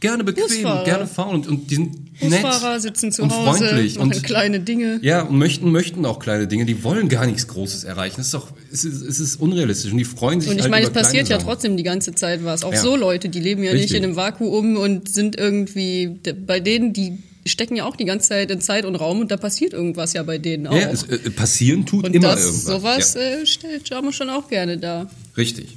gerne 0.00 0.24
bequem, 0.24 0.46
Busfahrer. 0.46 0.84
gerne 0.84 1.06
faul 1.06 1.34
und, 1.34 1.46
und 1.46 1.70
die 1.70 1.74
sind 1.76 2.22
nett 2.22 2.42
Busfahrer 2.42 2.80
sitzen 2.80 3.12
zu 3.12 3.22
und 3.22 3.30
Hause, 3.32 3.66
freundlich 3.66 3.98
und 3.98 4.22
kleine 4.24 4.60
Dinge. 4.60 4.98
ja 5.02 5.22
und 5.22 5.38
möchten 5.38 5.70
möchten 5.70 6.04
auch 6.06 6.18
kleine 6.18 6.46
Dinge. 6.46 6.64
Die 6.66 6.82
wollen 6.84 7.08
gar 7.08 7.26
nichts 7.26 7.46
Großes 7.48 7.84
erreichen. 7.84 8.16
Das 8.18 8.26
ist 8.26 8.34
doch 8.34 8.52
es 8.72 8.84
ist, 8.84 9.02
es 9.02 9.20
ist 9.20 9.40
unrealistisch 9.40 9.90
und 9.92 9.98
die 9.98 10.04
freuen 10.04 10.40
sich 10.40 10.50
Und 10.50 10.56
ich 10.56 10.62
halt 10.62 10.70
meine, 10.70 10.86
es 10.86 10.92
passiert 10.92 11.28
ja 11.28 11.36
Sachen. 11.36 11.48
trotzdem 11.48 11.76
die 11.76 11.82
ganze 11.82 12.14
Zeit 12.14 12.44
was. 12.44 12.64
Auch 12.64 12.72
Ja. 12.72 12.80
so 12.80 12.96
Leute, 12.96 13.28
die 13.28 13.40
leben 13.40 13.62
ja 13.62 13.72
nicht 13.72 13.82
Richtig. 13.84 13.98
in 13.98 14.04
einem 14.04 14.16
Vakuum 14.16 14.76
und 14.76 15.08
sind 15.08 15.36
irgendwie, 15.36 16.18
bei 16.46 16.60
denen, 16.60 16.92
die 16.92 17.18
stecken 17.46 17.76
ja 17.76 17.86
auch 17.86 17.96
die 17.96 18.04
ganze 18.04 18.28
Zeit 18.28 18.50
in 18.50 18.60
Zeit 18.60 18.84
und 18.84 18.94
Raum 18.96 19.20
und 19.20 19.30
da 19.30 19.36
passiert 19.38 19.72
irgendwas 19.72 20.12
ja 20.12 20.22
bei 20.22 20.36
denen 20.38 20.66
auch. 20.66 20.74
Ja, 20.78 20.90
es, 20.90 21.04
äh, 21.04 21.30
passieren 21.30 21.86
tut 21.86 22.04
und 22.04 22.14
immer 22.14 22.28
das, 22.32 22.44
irgendwas. 22.44 22.64
sowas 22.64 23.14
ja. 23.14 23.20
äh, 23.20 23.46
stellt 23.46 23.88
Jamo 23.88 24.12
schon 24.12 24.28
auch 24.28 24.48
gerne 24.48 24.76
dar. 24.76 25.08
Richtig. 25.36 25.76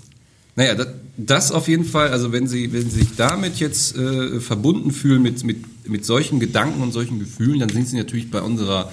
Naja, 0.55 0.75
das, 0.75 0.87
das 1.17 1.51
auf 1.51 1.67
jeden 1.67 1.85
Fall, 1.85 2.09
also 2.09 2.31
wenn 2.31 2.47
Sie, 2.47 2.73
wenn 2.73 2.89
Sie 2.89 2.99
sich 3.01 3.15
damit 3.15 3.57
jetzt 3.59 3.95
äh, 3.95 4.39
verbunden 4.39 4.91
fühlen 4.91 5.21
mit, 5.21 5.43
mit, 5.43 5.87
mit 5.89 6.05
solchen 6.05 6.39
Gedanken 6.39 6.81
und 6.81 6.91
solchen 6.91 7.19
Gefühlen, 7.19 7.59
dann 7.59 7.69
sind 7.69 7.87
Sie 7.87 7.97
natürlich 7.97 8.29
bei 8.31 8.41
unserer 8.41 8.91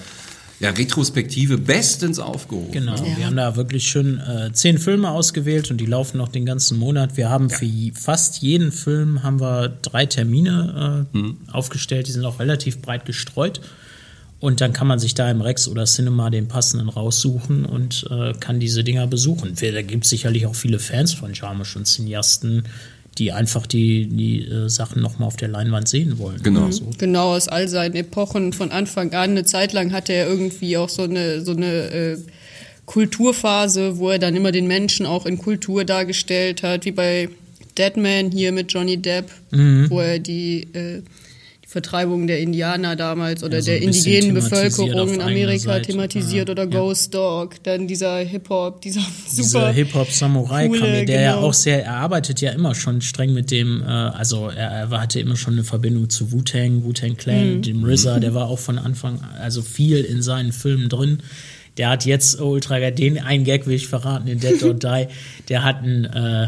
ja, 0.61 0.71
Retrospektive 0.71 1.57
bestens 1.57 2.19
aufgehoben. 2.19 2.71
Genau, 2.73 2.95
wir 3.17 3.25
haben 3.25 3.35
da 3.37 3.55
wirklich 3.55 3.85
schön 3.87 4.19
äh, 4.19 4.51
zehn 4.51 4.77
Filme 4.77 5.09
ausgewählt 5.09 5.71
und 5.71 5.77
die 5.79 5.85
laufen 5.85 6.17
noch 6.17 6.27
den 6.27 6.45
ganzen 6.45 6.77
Monat. 6.77 7.15
Wir 7.15 7.29
haben 7.29 7.49
für 7.49 7.63
je- 7.65 7.93
fast 7.93 8.41
jeden 8.41 8.71
Film 8.73 9.23
haben 9.23 9.39
wir 9.39 9.69
drei 9.81 10.05
Termine 10.05 11.07
äh, 11.13 11.17
Mhm. 11.17 11.37
aufgestellt, 11.51 12.07
die 12.07 12.11
sind 12.11 12.25
auch 12.25 12.39
relativ 12.39 12.81
breit 12.81 13.05
gestreut. 13.05 13.61
Und 14.39 14.61
dann 14.61 14.71
kann 14.71 14.87
man 14.87 14.99
sich 14.99 15.13
da 15.15 15.29
im 15.29 15.41
Rex 15.41 15.67
oder 15.67 15.83
Cinema 15.83 16.29
den 16.29 16.47
passenden 16.47 16.87
raussuchen 16.87 17.65
und 17.65 18.05
äh, 18.09 18.33
kann 18.39 18.59
diese 18.59 18.83
Dinger 18.85 19.05
besuchen. 19.07 19.59
Wir- 19.59 19.73
Da 19.73 19.81
gibt 19.81 20.05
es 20.05 20.09
sicherlich 20.09 20.45
auch 20.45 20.55
viele 20.55 20.79
Fans 20.79 21.13
von 21.13 21.33
Jarmusch 21.33 21.75
und 21.75 21.85
Cineasten, 21.85 22.63
die 23.17 23.33
einfach 23.33 23.67
die, 23.67 24.07
die 24.07 24.45
äh, 24.45 24.69
Sachen 24.69 25.01
nochmal 25.01 25.27
auf 25.27 25.35
der 25.35 25.49
Leinwand 25.49 25.89
sehen 25.89 26.19
wollen. 26.19 26.41
Genau. 26.41 26.71
So. 26.71 26.89
Genau, 26.97 27.35
aus 27.35 27.49
all 27.49 27.67
seinen 27.67 27.95
Epochen 27.95 28.53
von 28.53 28.71
Anfang 28.71 29.11
an. 29.13 29.31
Eine 29.31 29.43
Zeit 29.43 29.73
lang 29.73 29.91
hatte 29.91 30.13
er 30.13 30.27
irgendwie 30.29 30.77
auch 30.77 30.87
so 30.89 31.01
eine, 31.03 31.43
so 31.43 31.51
eine 31.51 31.65
äh, 31.91 32.17
Kulturphase, 32.93 33.97
wo 33.97 34.09
er 34.09 34.19
dann 34.19 34.35
immer 34.35 34.51
den 34.51 34.67
Menschen 34.67 35.05
auch 35.05 35.25
in 35.25 35.37
Kultur 35.37 35.85
dargestellt 35.85 36.63
hat, 36.63 36.85
wie 36.85 36.91
bei 36.91 37.29
Deadman 37.77 38.31
hier 38.31 38.51
mit 38.51 38.71
Johnny 38.73 38.97
Depp, 38.97 39.29
Mhm. 39.51 39.87
wo 39.89 39.99
er 39.99 40.19
die, 40.19 40.63
äh, 40.73 41.01
die 41.01 41.03
Vertreibung 41.69 42.25
der 42.25 42.39
Indianer 42.39 42.95
damals 42.95 43.43
oder 43.43 43.57
Ja, 43.57 43.61
so 43.61 43.67
der 43.67 43.81
indigenen 43.83 44.33
Bevölkerung 44.33 45.13
in 45.13 45.21
Amerika 45.21 45.73
Seite. 45.73 45.91
thematisiert 45.91 46.47
Ja, 46.47 46.53
oder 46.53 46.63
ja. 46.63 46.69
Ghost 46.79 47.13
Dog, 47.13 47.61
dann 47.61 47.87
dieser 47.87 48.17
Hip-Hop, 48.17 48.81
dieser 48.81 49.01
Diese 49.29 49.43
super 49.43 49.69
Hip-Hop-Samurai-Kram, 49.69 50.79
coole, 50.79 51.05
der 51.05 51.21
ja 51.21 51.35
genau. 51.35 51.45
auch 51.47 51.53
sehr, 51.53 51.85
er 51.85 51.97
arbeitet 51.97 52.41
ja 52.41 52.53
immer 52.53 52.73
schon 52.73 53.01
streng 53.01 53.35
mit 53.35 53.51
dem, 53.51 53.83
äh, 53.83 53.85
also 53.85 54.49
er, 54.49 54.67
er 54.71 54.89
hatte 54.89 55.19
immer 55.19 55.35
schon 55.35 55.53
eine 55.53 55.63
Verbindung 55.63 56.09
zu 56.09 56.31
Wu-Tang, 56.31 56.83
Wu-Tang 56.83 57.17
Clan, 57.17 57.57
Mhm. 57.57 57.61
dem 57.61 57.85
RZA, 57.85 58.19
der 58.19 58.33
war 58.33 58.47
auch 58.47 58.57
von 58.57 58.79
Anfang, 58.79 59.19
also 59.39 59.61
viel 59.61 59.99
in 59.99 60.23
seinen 60.23 60.51
Filmen 60.53 60.89
drin. 60.89 61.19
Der 61.77 61.89
hat 61.91 62.03
jetzt 62.03 62.41
oh, 62.41 62.53
ultra 62.53 62.79
den 62.89 63.19
einen 63.19 63.43
Gag 63.43 63.67
will 63.67 63.75
ich 63.75 63.87
verraten, 63.87 64.27
in 64.27 64.39
Dead 64.39 64.63
or 64.63 64.73
Die, 64.73 65.05
der 65.49 65.63
hat 65.63 65.83
einen, 65.83 66.05
äh, 66.05 66.47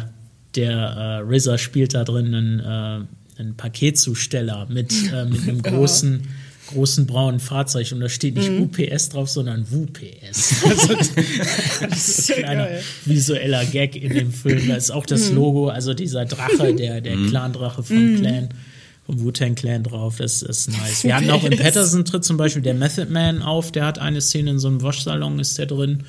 der 0.56 1.22
äh, 1.30 1.32
RZA 1.32 1.60
spielt 1.60 1.94
da 1.94 2.04
drin 2.06 2.34
einen, 2.34 2.60
äh, 2.60 3.06
einen 3.42 3.58
Paketzusteller 3.58 4.68
mit, 4.70 4.94
äh, 5.14 5.26
mit 5.26 5.42
einem 5.42 5.62
großen 5.62 6.22
großen 6.68 7.06
braunen 7.06 7.42
Fahrzeug 7.42 7.92
und 7.92 8.00
da 8.00 8.08
steht 8.08 8.36
nicht 8.38 8.50
Mhm. 8.50 8.62
UPS 8.64 9.10
drauf, 9.10 9.30
sondern 9.30 9.66
WUPS. 9.70 10.54
Also, 10.70 10.96
das 10.96 12.08
ist 12.20 12.32
ein 12.32 12.38
kleiner 12.44 12.64
geil. 12.68 12.84
visueller 13.04 13.66
Gag 13.66 13.98
in 13.98 14.14
dem 14.14 14.32
Film. 14.32 14.70
Da 14.70 14.76
ist 14.76 14.90
auch 14.90 15.06
das 15.06 15.30
Mhm. 15.32 15.36
Logo, 15.36 15.68
also 15.68 15.94
dieser 15.94 16.24
Drache, 16.24 16.74
der, 16.74 17.02
der 17.02 17.18
Clan-Drache 17.28 17.84
vom 17.84 18.16
Clan, 18.16 18.50
vom 19.06 19.20
Wu-Tang 19.20 19.56
Clan 19.56 19.84
drauf. 19.84 20.16
Das 20.20 20.42
ist 20.44 20.70
nice. 20.72 21.04
Wir 21.04 21.14
hatten 21.18 21.30
auch 21.32 21.44
in. 21.44 21.58
Patterson 21.58 22.06
tritt 22.06 22.24
zum 22.24 22.38
Beispiel 22.38 22.62
der 22.62 22.76
Method 22.76 23.08
Man 23.12 23.42
auf, 23.42 23.74
der 23.74 23.86
hat 23.86 24.00
eine 24.00 24.22
Szene 24.22 24.52
in 24.52 24.60
so 24.60 24.70
einem 24.70 24.82
Waschsalon, 24.82 25.40
ist 25.40 25.58
der 25.58 25.66
drin. 25.66 26.04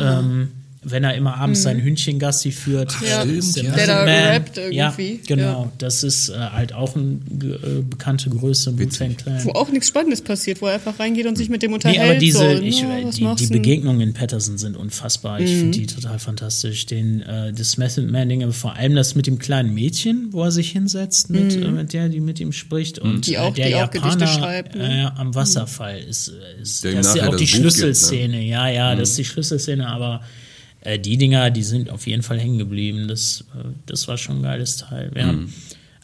Ähm, 0.00 0.48
wenn 0.90 1.04
er 1.04 1.14
immer 1.14 1.36
abends 1.36 1.62
sein 1.62 1.82
Hündchen 1.82 2.18
Gassi 2.18 2.50
führt. 2.52 2.94
Mhm. 3.00 3.06
Ja. 3.06 3.22
ist 3.22 3.50
Stimmt, 3.52 3.68
ja. 3.68 3.74
Der 3.74 3.86
da 3.86 4.02
rappt 4.04 4.56
irgendwie. 4.58 4.76
Ja, 4.76 4.94
genau. 5.26 5.62
Ja. 5.64 5.72
Das 5.78 6.02
ist 6.02 6.28
äh, 6.28 6.34
halt 6.38 6.72
auch 6.72 6.96
eine 6.96 7.18
äh, 7.42 7.82
bekannte 7.88 8.30
Größe 8.30 8.70
im 8.70 8.78
Wu-Tang 8.78 9.16
Clan. 9.16 9.44
wo 9.44 9.50
auch 9.52 9.70
nichts 9.70 9.88
Spannendes 9.88 10.22
passiert, 10.22 10.60
wo 10.62 10.66
er 10.66 10.74
einfach 10.74 10.98
reingeht 10.98 11.26
und 11.26 11.36
sich 11.36 11.48
mit 11.48 11.62
dem 11.62 11.72
unterhält. 11.72 11.98
Nee, 12.00 12.04
aber 12.10 12.18
diese, 12.18 12.38
so, 12.38 12.62
ich, 12.62 12.82
na, 12.82 13.04
was 13.28 13.36
die, 13.36 13.46
die? 13.46 13.52
Begegnungen 13.52 14.00
in 14.00 14.14
Patterson 14.14 14.58
sind 14.58 14.76
unfassbar. 14.76 15.40
Ich 15.40 15.50
finde 15.50 15.78
die 15.78 15.86
total 15.86 16.18
fantastisch. 16.18 16.86
Den, 16.86 17.22
äh, 17.22 17.52
das 17.52 17.76
Method 17.76 18.06
Man 18.06 18.28
Ding, 18.28 18.42
aber 18.42 18.52
vor 18.52 18.76
allem 18.76 18.94
das 18.94 19.14
mit 19.14 19.26
dem 19.26 19.38
kleinen 19.38 19.74
Mädchen, 19.74 20.28
wo 20.32 20.42
er 20.44 20.50
sich 20.52 20.70
hinsetzt, 20.70 21.30
mit, 21.30 21.54
äh, 21.54 21.68
mit 21.68 21.92
der, 21.92 22.08
die 22.08 22.20
mit 22.20 22.40
ihm 22.40 22.52
spricht. 22.52 22.98
Und 22.98 23.26
Die 23.26 23.38
auch- 23.38 23.50
äh, 23.52 23.54
der 23.54 23.68
die 23.68 23.74
auch 23.76 23.90
Gedichte 23.90 24.20
Japaner 24.20 24.26
schreibt, 24.26 24.74
ne? 24.76 25.12
äh, 25.14 25.20
am 25.20 25.34
Wasserfall 25.34 25.98
ist, 26.00 26.32
ist 26.60 26.84
Der 26.84 26.92
das 26.94 27.08
ist 27.08 27.16
ja 27.16 27.28
auch 27.28 27.36
die 27.36 27.44
Buch 27.44 27.52
gibt, 27.52 27.52
ne? 27.54 27.58
Schlüsselszene. 27.70 28.42
Ja, 28.44 28.68
ja, 28.68 28.94
das 28.94 29.10
ist 29.10 29.18
die 29.18 29.24
Schlüsselszene, 29.24 29.86
aber 29.88 30.22
äh, 30.82 30.98
die 30.98 31.16
Dinger, 31.18 31.50
die 31.50 31.62
sind 31.62 31.90
auf 31.90 32.06
jeden 32.06 32.22
Fall 32.22 32.38
hängen 32.38 32.58
geblieben. 32.58 33.08
Das, 33.08 33.44
äh, 33.54 33.68
das 33.86 34.08
war 34.08 34.16
schon 34.18 34.38
ein 34.38 34.42
geiles 34.42 34.76
Teil. 34.76 35.10
Ja. 35.16 35.34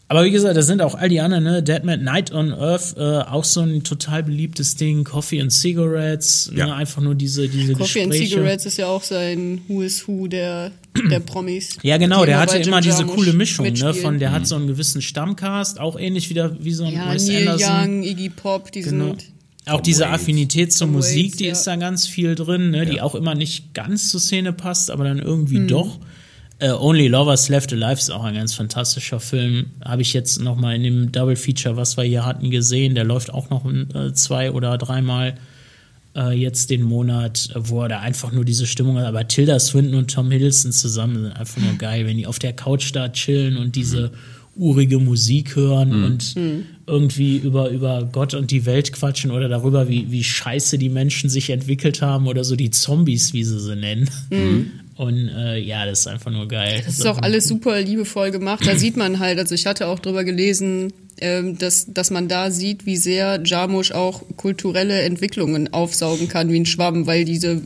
Aber 0.07 0.23
wie 0.23 0.29
gesagt, 0.29 0.55
das 0.55 0.67
sind 0.67 0.83
auch 0.83 0.93
all 0.93 1.09
die 1.09 1.19
anderen, 1.19 1.43
ne? 1.45 1.63
Deadman 1.63 2.03
Night 2.03 2.31
on 2.31 2.53
Earth, 2.53 2.95
äh, 2.95 3.01
auch 3.01 3.43
so 3.43 3.61
ein 3.61 3.83
total 3.83 4.21
beliebtes 4.21 4.75
Ding. 4.75 5.03
Coffee 5.03 5.41
and 5.41 5.51
Cigarettes, 5.51 6.51
Ja. 6.55 6.67
ne? 6.67 6.75
einfach 6.75 7.01
nur 7.01 7.15
diese, 7.15 7.49
diese 7.49 7.73
Coffee 7.73 8.03
and 8.03 8.11
Gespräche. 8.11 8.35
Cigarettes 8.35 8.65
ist 8.67 8.77
ja 8.77 8.85
auch 8.85 9.01
sein 9.01 9.61
Who 9.67 9.81
is 9.81 10.07
Who 10.07 10.27
der, 10.27 10.71
der 11.09 11.19
Promis. 11.25 11.77
Ja, 11.81 11.97
genau, 11.97 12.23
der 12.23 12.35
immer 12.35 12.41
hatte 12.43 12.53
bei 12.53 12.59
Jim 12.59 12.67
immer 12.67 12.81
diese 12.81 12.97
Jarmusch 12.99 13.15
coole 13.15 13.33
Mischung, 13.33 13.73
ne? 13.73 13.93
Von 13.95 14.19
der 14.19 14.31
hat 14.31 14.45
so 14.45 14.55
einen 14.55 14.67
gewissen 14.67 15.01
Stammcast, 15.01 15.79
auch 15.79 15.97
ähnlich 15.99 16.29
wieder 16.29 16.55
wie 16.63 16.73
so 16.73 16.83
ein 16.85 16.93
ja, 16.93 17.11
Wes 17.11 17.27
Neil 17.27 17.47
Anderson. 17.47 17.81
Young, 17.97 18.03
Iggy 18.03 18.29
Pop, 18.29 18.71
die 18.71 18.81
Genau. 18.81 19.05
sind 19.07 19.25
Auch 19.67 19.81
diese. 19.81 20.07
Affinität 20.09 20.71
zur 20.73 20.87
Musik, 20.87 21.37
die 21.37 21.45
ja. 21.45 21.51
ist 21.53 21.65
da 21.65 21.75
ganz 21.75 22.05
viel 22.07 22.35
drin, 22.35 22.71
ne? 22.71 22.85
die 22.85 23.01
auch 23.01 23.15
immer 23.15 23.35
nicht 23.35 23.73
ganz 23.73 24.09
zur 24.09 24.19
Szene 24.19 24.53
passt, 24.53 24.91
aber 24.91 25.03
dann 25.03 25.19
irgendwie 25.19 25.59
Mhm. 25.59 25.67
doch. 25.67 25.99
Äh, 26.59 26.71
Only 26.71 27.07
Lovers 27.07 27.49
Left 27.49 27.73
Alive 27.73 27.99
ist 27.99 28.09
auch 28.11 28.23
ein 28.23 28.35
ganz 28.35 28.53
fantastischer 28.53 29.19
Film. 29.19 29.65
Habe 29.83 30.03
ich 30.03 30.13
jetzt 30.13 30.39
noch 30.39 30.55
mal 30.55 30.75
in 30.75 30.83
dem 30.83 31.11
Double 31.11 31.35
Feature, 31.35 31.75
was 31.75 31.97
wir 31.97 32.05
hier 32.05 32.25
hatten, 32.25 32.49
gesehen. 32.49 32.95
Der 32.95 33.03
läuft 33.03 33.33
auch 33.33 33.49
noch 33.49 33.65
äh, 33.65 34.13
zwei 34.13 34.51
oder 34.51 34.77
dreimal 34.77 35.35
äh, 36.15 36.31
jetzt 36.31 36.69
den 36.69 36.83
Monat, 36.83 37.49
wo 37.55 37.81
er 37.81 37.89
da 37.89 37.99
einfach 37.99 38.31
nur 38.31 38.45
diese 38.45 38.67
Stimmung 38.67 38.97
hat. 38.97 39.05
Aber 39.05 39.27
Tilda 39.27 39.59
Swinton 39.59 39.95
und 39.95 40.13
Tom 40.13 40.31
Hiddleston 40.31 40.71
zusammen 40.71 41.23
sind 41.23 41.33
einfach 41.33 41.61
nur 41.61 41.73
geil, 41.73 42.05
wenn 42.05 42.15
die 42.15 42.25
auf 42.27 42.39
der 42.39 42.53
Couch 42.53 42.91
da 42.93 43.09
chillen 43.09 43.57
und 43.57 43.75
diese 43.75 44.11
urige 44.55 44.99
Musik 44.99 45.55
hören 45.55 45.91
und 46.03 46.35
irgendwie 46.87 47.37
über, 47.37 47.69
über 47.69 48.07
Gott 48.11 48.33
und 48.33 48.51
die 48.51 48.65
Welt 48.65 48.93
quatschen 48.93 49.31
oder 49.31 49.49
darüber, 49.49 49.89
wie, 49.89 50.11
wie 50.11 50.23
scheiße 50.23 50.77
die 50.77 50.89
Menschen 50.89 51.29
sich 51.29 51.49
entwickelt 51.49 52.01
haben 52.01 52.27
oder 52.27 52.43
so 52.43 52.55
die 52.55 52.69
Zombies, 52.69 53.33
wie 53.33 53.43
sie 53.43 53.59
sie 53.59 53.75
nennen. 53.75 54.09
Und 54.95 55.27
äh, 55.27 55.57
ja, 55.57 55.85
das 55.85 56.01
ist 56.01 56.07
einfach 56.07 56.31
nur 56.31 56.47
geil. 56.47 56.81
Das 56.85 56.99
ist 56.99 57.05
auch 57.05 57.17
alles 57.17 57.47
super 57.47 57.81
liebevoll 57.81 58.31
gemacht. 58.31 58.65
Da 58.65 58.77
sieht 58.77 58.95
man 58.95 59.19
halt, 59.19 59.37
also 59.39 59.53
ich 59.53 59.65
hatte 59.65 59.87
auch 59.87 59.99
drüber 59.99 60.23
gelesen, 60.23 60.93
ähm, 61.19 61.57
dass, 61.57 61.91
dass 61.91 62.11
man 62.11 62.29
da 62.29 62.49
sieht, 62.49 62.85
wie 62.85 62.95
sehr 62.95 63.41
Jarmusch 63.43 63.91
auch 63.91 64.23
kulturelle 64.37 65.01
Entwicklungen 65.01 65.73
aufsaugen 65.73 66.29
kann 66.29 66.49
wie 66.49 66.59
ein 66.59 66.65
Schwamm, 66.65 67.07
weil 67.07 67.25
diese 67.25 67.61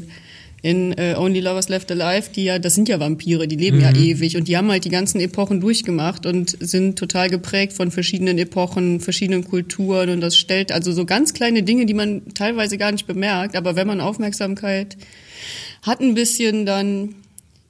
in 0.61 0.91
äh, 0.97 1.15
Only 1.17 1.39
Lovers 1.39 1.69
Left 1.69 1.89
Alive, 1.91 2.29
die 2.35 2.43
ja, 2.43 2.59
das 2.59 2.75
sind 2.75 2.89
ja 2.89 2.99
Vampire, 2.99 3.47
die 3.47 3.55
leben 3.55 3.79
ja 3.79 3.93
ewig 3.95 4.35
und 4.35 4.47
die 4.47 4.57
haben 4.57 4.69
halt 4.69 4.83
die 4.85 4.89
ganzen 4.89 5.21
Epochen 5.21 5.61
durchgemacht 5.61 6.25
und 6.25 6.57
sind 6.59 6.99
total 6.99 7.29
geprägt 7.29 7.73
von 7.73 7.91
verschiedenen 7.91 8.37
Epochen, 8.37 8.99
verschiedenen 8.99 9.45
Kulturen 9.45 10.09
und 10.09 10.21
das 10.21 10.35
stellt 10.35 10.71
also 10.71 10.91
so 10.91 11.05
ganz 11.05 11.33
kleine 11.33 11.63
Dinge, 11.63 11.85
die 11.85 11.93
man 11.93 12.33
teilweise 12.33 12.77
gar 12.77 12.91
nicht 12.91 13.07
bemerkt, 13.07 13.55
aber 13.55 13.75
wenn 13.75 13.87
man 13.87 14.01
Aufmerksamkeit 14.01 14.97
hat 15.83 16.01
ein 16.01 16.13
bisschen, 16.13 16.65
dann 16.65 17.15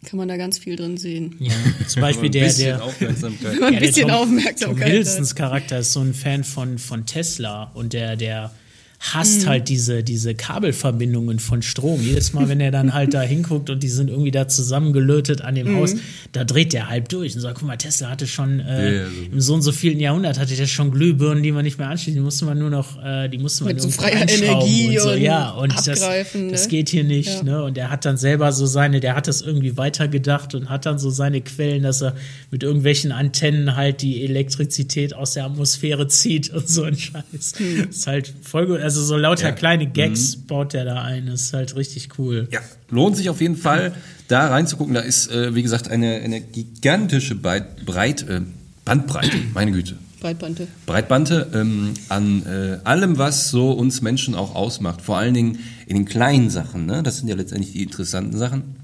kann 0.05 0.17
man 0.17 0.27
da 0.29 0.37
ganz 0.37 0.57
viel 0.57 0.75
drin 0.77 0.97
sehen. 0.97 1.35
Ja, 1.39 1.51
zum 1.87 2.01
Beispiel 2.01 2.29
ein 2.29 2.31
der, 2.31 2.43
bisschen 2.45 2.65
der, 2.67 2.83
Aufmerksamkeit. 2.83 3.51
Wenn 3.51 3.59
man 3.59 3.67
ein 3.67 3.73
Ja, 3.73 3.79
der 3.81 3.87
bisschen 3.87 4.07
Tom- 4.07 4.17
Aufmerksamkeit 4.17 4.77
Tom. 4.79 4.87
Hiddlestons 4.91 5.35
Charakter 5.35 5.79
ist 5.79 5.93
so 5.93 5.99
ein 5.99 6.13
Fan 6.13 6.43
von, 6.43 6.77
von 6.79 7.05
Tesla 7.05 7.69
und 7.75 7.93
der, 7.93 8.15
der 8.15 8.51
hasst 8.99 9.43
Mhm. 9.43 9.47
halt 9.49 9.69
diese, 9.69 10.03
diese 10.03 10.35
Kabelverbindungen 10.35 11.39
von 11.39 11.61
Strom. 11.61 12.01
Jedes 12.01 12.33
Mal, 12.33 12.49
wenn 12.49 12.59
er 12.59 12.71
dann 12.71 12.93
halt 12.93 13.13
da 13.13 13.21
hinguckt 13.21 13.69
und 13.69 13.81
die 13.81 13.87
sind 13.89 14.09
irgendwie 14.09 14.31
da 14.31 14.47
zusammengelötet 14.47 15.41
an 15.41 15.55
dem 15.55 15.71
Mhm. 15.71 15.77
Haus, 15.77 15.95
da 16.33 16.43
dreht 16.43 16.73
der 16.73 16.89
halb 16.89 17.07
durch 17.09 17.33
und 17.35 17.41
sagt, 17.41 17.59
guck 17.59 17.67
mal, 17.67 17.77
Tesla 17.77 18.09
hatte 18.09 18.27
schon 18.27 18.59
äh, 18.59 18.63
Ja, 18.97 19.01
ja, 19.03 19.05
so. 19.05 19.31
im 19.31 19.41
so 19.41 19.53
und 19.53 19.61
so 19.61 19.71
vielen 19.71 19.99
Jahrhundert 19.99 20.37
hatte 20.37 20.55
der 20.55 20.67
schon 20.67 20.91
Glühbirnen, 20.91 21.43
die 21.43 21.51
man 21.51 21.63
nicht 21.63 21.77
mehr 21.77 21.87
anschließt. 21.89 22.17
Die 22.17 22.21
musste 22.21 22.45
man 22.45 22.59
nur 22.59 22.69
noch, 22.69 23.01
äh, 23.03 23.29
die 23.29 23.37
musste 23.37 23.63
man 23.63 23.73
Mit 23.73 23.81
so 23.81 23.87
irgendwo 23.87 24.01
freier 24.03 24.29
Energie 24.29 24.97
und 24.97 25.03
so. 25.03 25.09
und 25.11 25.21
Ja, 25.21 25.49
und 25.51 25.73
das, 25.87 26.01
abgreifen, 26.01 26.45
ne? 26.47 26.51
das 26.51 26.67
geht 26.67 26.89
hier 26.89 27.03
nicht. 27.03 27.29
Ja. 27.29 27.43
Ne? 27.43 27.63
Und 27.63 27.77
er 27.77 27.89
hat 27.91 28.03
dann 28.05 28.17
selber 28.17 28.51
so 28.51 28.65
seine, 28.65 28.99
der 28.99 29.15
hat 29.15 29.27
das 29.27 29.41
irgendwie 29.41 29.77
weitergedacht 29.77 30.55
und 30.55 30.69
hat 30.69 30.85
dann 30.85 30.99
so 30.99 31.09
seine 31.09 31.41
Quellen, 31.41 31.83
dass 31.83 32.01
er 32.01 32.15
mit 32.51 32.63
irgendwelchen 32.63 33.11
Antennen 33.11 33.75
halt 33.75 34.01
die 34.01 34.23
Elektrizität 34.25 35.13
aus 35.13 35.33
der 35.35 35.45
Atmosphäre 35.45 36.07
zieht 36.07 36.49
und 36.49 36.67
so 36.67 36.83
ein 36.83 36.97
Scheiß. 36.97 37.53
Hm. 37.57 37.85
Das 37.87 37.95
ist 37.97 38.07
halt 38.07 38.33
voll 38.41 38.67
gut. 38.67 38.79
Also 38.89 39.03
so 39.03 39.17
lauter 39.17 39.49
Ja. 39.49 39.51
kleine 39.51 39.85
Gags 39.85 40.35
baut 40.35 40.73
der 40.73 40.83
da 40.83 41.03
ein. 41.03 41.27
Das 41.27 41.41
ist 41.41 41.53
halt 41.53 41.75
richtig 41.75 42.17
cool. 42.17 42.47
Ja, 42.51 42.59
lohnt 42.89 43.15
sich 43.15 43.29
auf 43.29 43.39
jeden 43.39 43.55
Fall, 43.55 43.93
da 44.27 44.47
reinzugucken. 44.47 44.95
Da 44.95 45.01
ist, 45.01 45.29
äh, 45.31 45.53
wie 45.53 45.61
gesagt, 45.61 45.89
eine, 45.89 46.15
eine 46.15 46.41
gigantische 46.41 47.35
Breit, 47.35 47.85
Breit, 47.85 48.27
äh, 48.27 48.41
Bandbreite, 48.85 49.37
meine 49.53 49.71
Güte. 49.71 49.95
Breitbande. 50.21 50.67
Breitbande 50.87 51.51
ähm, 51.53 51.93
an 52.09 52.43
äh, 52.47 52.79
allem, 52.83 53.19
was 53.19 53.49
so 53.51 53.73
uns 53.73 54.01
Menschen 54.01 54.33
auch 54.33 54.55
ausmacht. 54.55 55.03
Vor 55.03 55.17
allen 55.19 55.35
Dingen 55.35 55.59
in 55.85 55.95
den 55.95 56.05
kleinen 56.05 56.49
Sachen. 56.49 56.87
Ne? 56.87 57.03
Das 57.03 57.17
sind 57.19 57.27
ja 57.27 57.35
letztendlich 57.35 57.73
die 57.73 57.83
interessanten 57.83 58.35
Sachen. 58.39 58.75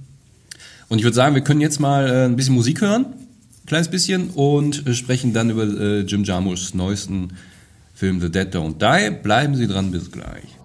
Und 0.88 1.00
ich 1.00 1.04
würde 1.04 1.16
sagen, 1.16 1.34
wir 1.34 1.42
können 1.42 1.62
jetzt 1.62 1.80
mal 1.80 2.08
äh, 2.08 2.26
ein 2.26 2.36
bisschen 2.36 2.54
Musik 2.54 2.82
hören, 2.82 3.06
ein 3.08 3.66
kleines 3.66 3.88
bisschen, 3.88 4.30
und 4.30 4.86
äh, 4.86 4.94
sprechen 4.94 5.34
dann 5.34 5.50
über 5.50 5.64
äh, 5.64 6.02
Jim 6.02 6.24
Jarmuschs 6.24 6.76
neuesten 6.76 7.30
Film 7.96 8.20
The 8.20 8.30
Dead 8.30 8.54
Don't 8.54 8.78
Die. 8.78 9.10
Bleiben 9.10 9.56
Sie 9.56 9.68
dran, 9.68 9.90
bis 9.90 10.12
gleich. 10.12 10.60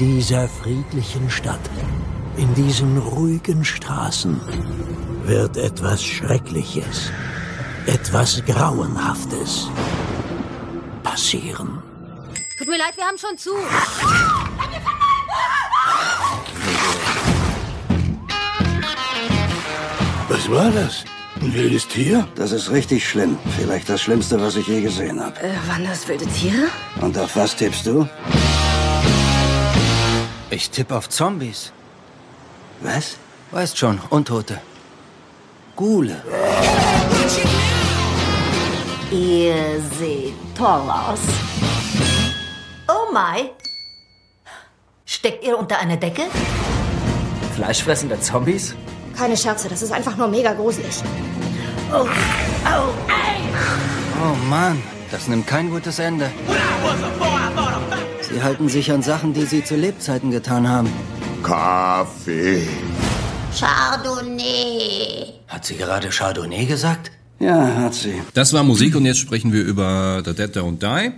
Dieser 0.00 0.48
friedlichen 0.48 1.28
Stadt, 1.28 1.60
in 2.38 2.54
diesen 2.54 2.96
ruhigen 2.96 3.66
Straßen, 3.66 4.40
wird 5.24 5.58
etwas 5.58 6.02
Schreckliches, 6.02 7.12
etwas 7.86 8.42
Grauenhaftes 8.46 9.68
passieren. 11.02 11.82
Tut 12.56 12.68
mir 12.68 12.78
leid, 12.78 12.96
wir 12.96 13.04
haben 13.04 13.18
schon 13.18 13.36
zu. 13.36 13.50
Was 20.30 20.50
war 20.50 20.70
das? 20.70 21.04
Ein 21.42 21.52
wildes 21.52 21.86
Tier? 21.88 22.26
Das 22.36 22.52
ist 22.52 22.70
richtig 22.70 23.06
schlimm. 23.06 23.38
Vielleicht 23.58 23.90
das 23.90 24.00
Schlimmste, 24.00 24.40
was 24.40 24.56
ich 24.56 24.66
je 24.66 24.80
gesehen 24.80 25.22
habe. 25.22 25.38
Äh, 25.40 25.54
waren 25.68 25.84
das 25.84 26.08
wilde 26.08 26.26
Tiere? 26.26 26.68
Und 27.02 27.18
auf 27.18 27.36
was 27.36 27.54
tippst 27.54 27.86
du? 27.86 28.08
Ich 30.50 30.70
tippe 30.70 30.96
auf 30.96 31.08
Zombies. 31.08 31.72
Was? 32.80 33.16
Weißt 33.52 33.78
schon, 33.78 34.00
Untote. 34.10 34.60
Gule. 35.76 36.22
Ihr 39.12 39.80
seht 39.98 40.34
toll 40.56 40.90
aus. 40.90 41.20
Oh 42.88 43.12
my. 43.12 43.50
Steckt 45.04 45.44
ihr 45.44 45.56
unter 45.56 45.78
einer 45.78 45.96
Decke? 45.96 46.22
Fleischfressende 47.54 48.20
Zombies? 48.20 48.74
Keine 49.16 49.36
Scherze, 49.36 49.68
das 49.68 49.82
ist 49.82 49.92
einfach 49.92 50.16
nur 50.16 50.28
mega 50.28 50.52
gruselig. 50.52 51.02
Oh, 51.92 52.06
oh, 52.64 52.88
Oh 54.22 54.34
Mann, 54.48 54.82
das 55.10 55.28
nimmt 55.28 55.46
kein 55.46 55.70
gutes 55.70 55.98
Ende. 55.98 56.30
Sie 58.32 58.42
halten 58.42 58.68
sich 58.68 58.90
an 58.92 59.02
Sachen, 59.02 59.32
die 59.34 59.44
sie 59.44 59.64
zu 59.64 59.76
Lebzeiten 59.76 60.30
getan 60.30 60.68
haben. 60.68 60.88
Kaffee. 61.42 62.62
Chardonnay. 63.58 65.32
Hat 65.48 65.64
sie 65.64 65.76
gerade 65.76 66.08
Chardonnay 66.10 66.66
gesagt? 66.66 67.10
Ja, 67.40 67.74
hat 67.76 67.94
sie. 67.94 68.14
Das 68.34 68.52
war 68.52 68.62
Musik 68.62 68.94
und 68.94 69.04
jetzt 69.06 69.18
sprechen 69.18 69.52
wir 69.52 69.62
über 69.64 70.22
The 70.24 70.34
Dead 70.34 70.56
Don't 70.56 70.78
Die. 70.78 71.10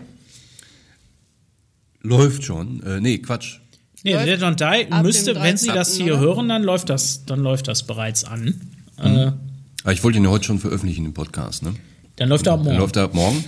Läuft 2.01 2.45
schon. 2.45 2.83
Äh, 2.83 3.01
nee, 3.01 3.19
Quatsch. 3.19 3.59
Nee, 4.05 4.15
Läuft 4.15 4.27
Dead 4.29 4.41
Don't 4.43 4.87
Die 4.89 5.03
müsste, 5.03 5.35
wenn 5.35 5.57
Sie 5.57 5.67
13., 5.69 5.75
das 5.75 5.95
hier 5.97 6.19
hören, 6.19 6.49
dann 6.49 6.63
läuft 6.63 6.89
das, 6.89 7.25
dann 7.27 7.41
läuft 7.41 7.69
das 7.69 7.83
bereits 7.87 8.25
an. 8.25 8.61
Äh, 8.99 9.03
Aber 9.03 9.39
Ah, 9.85 9.91
ich 9.91 10.03
wollte 10.05 10.19
ihn 10.19 10.25
ja 10.25 10.31
heute 10.31 10.45
schon 10.45 10.61
veröffentlichen 10.61 11.05
im 11.05 11.13
Podcast, 11.13 11.65
ne? 11.65 11.75
dann 12.17 12.29
läuft 12.29 12.47
er 12.47 12.53
ab 12.53 12.59
Dann 12.61 12.67
morgen. 12.67 12.79
läuft 12.79 12.97
er 12.97 13.03
ab 13.05 13.15
morgen. 13.15 13.45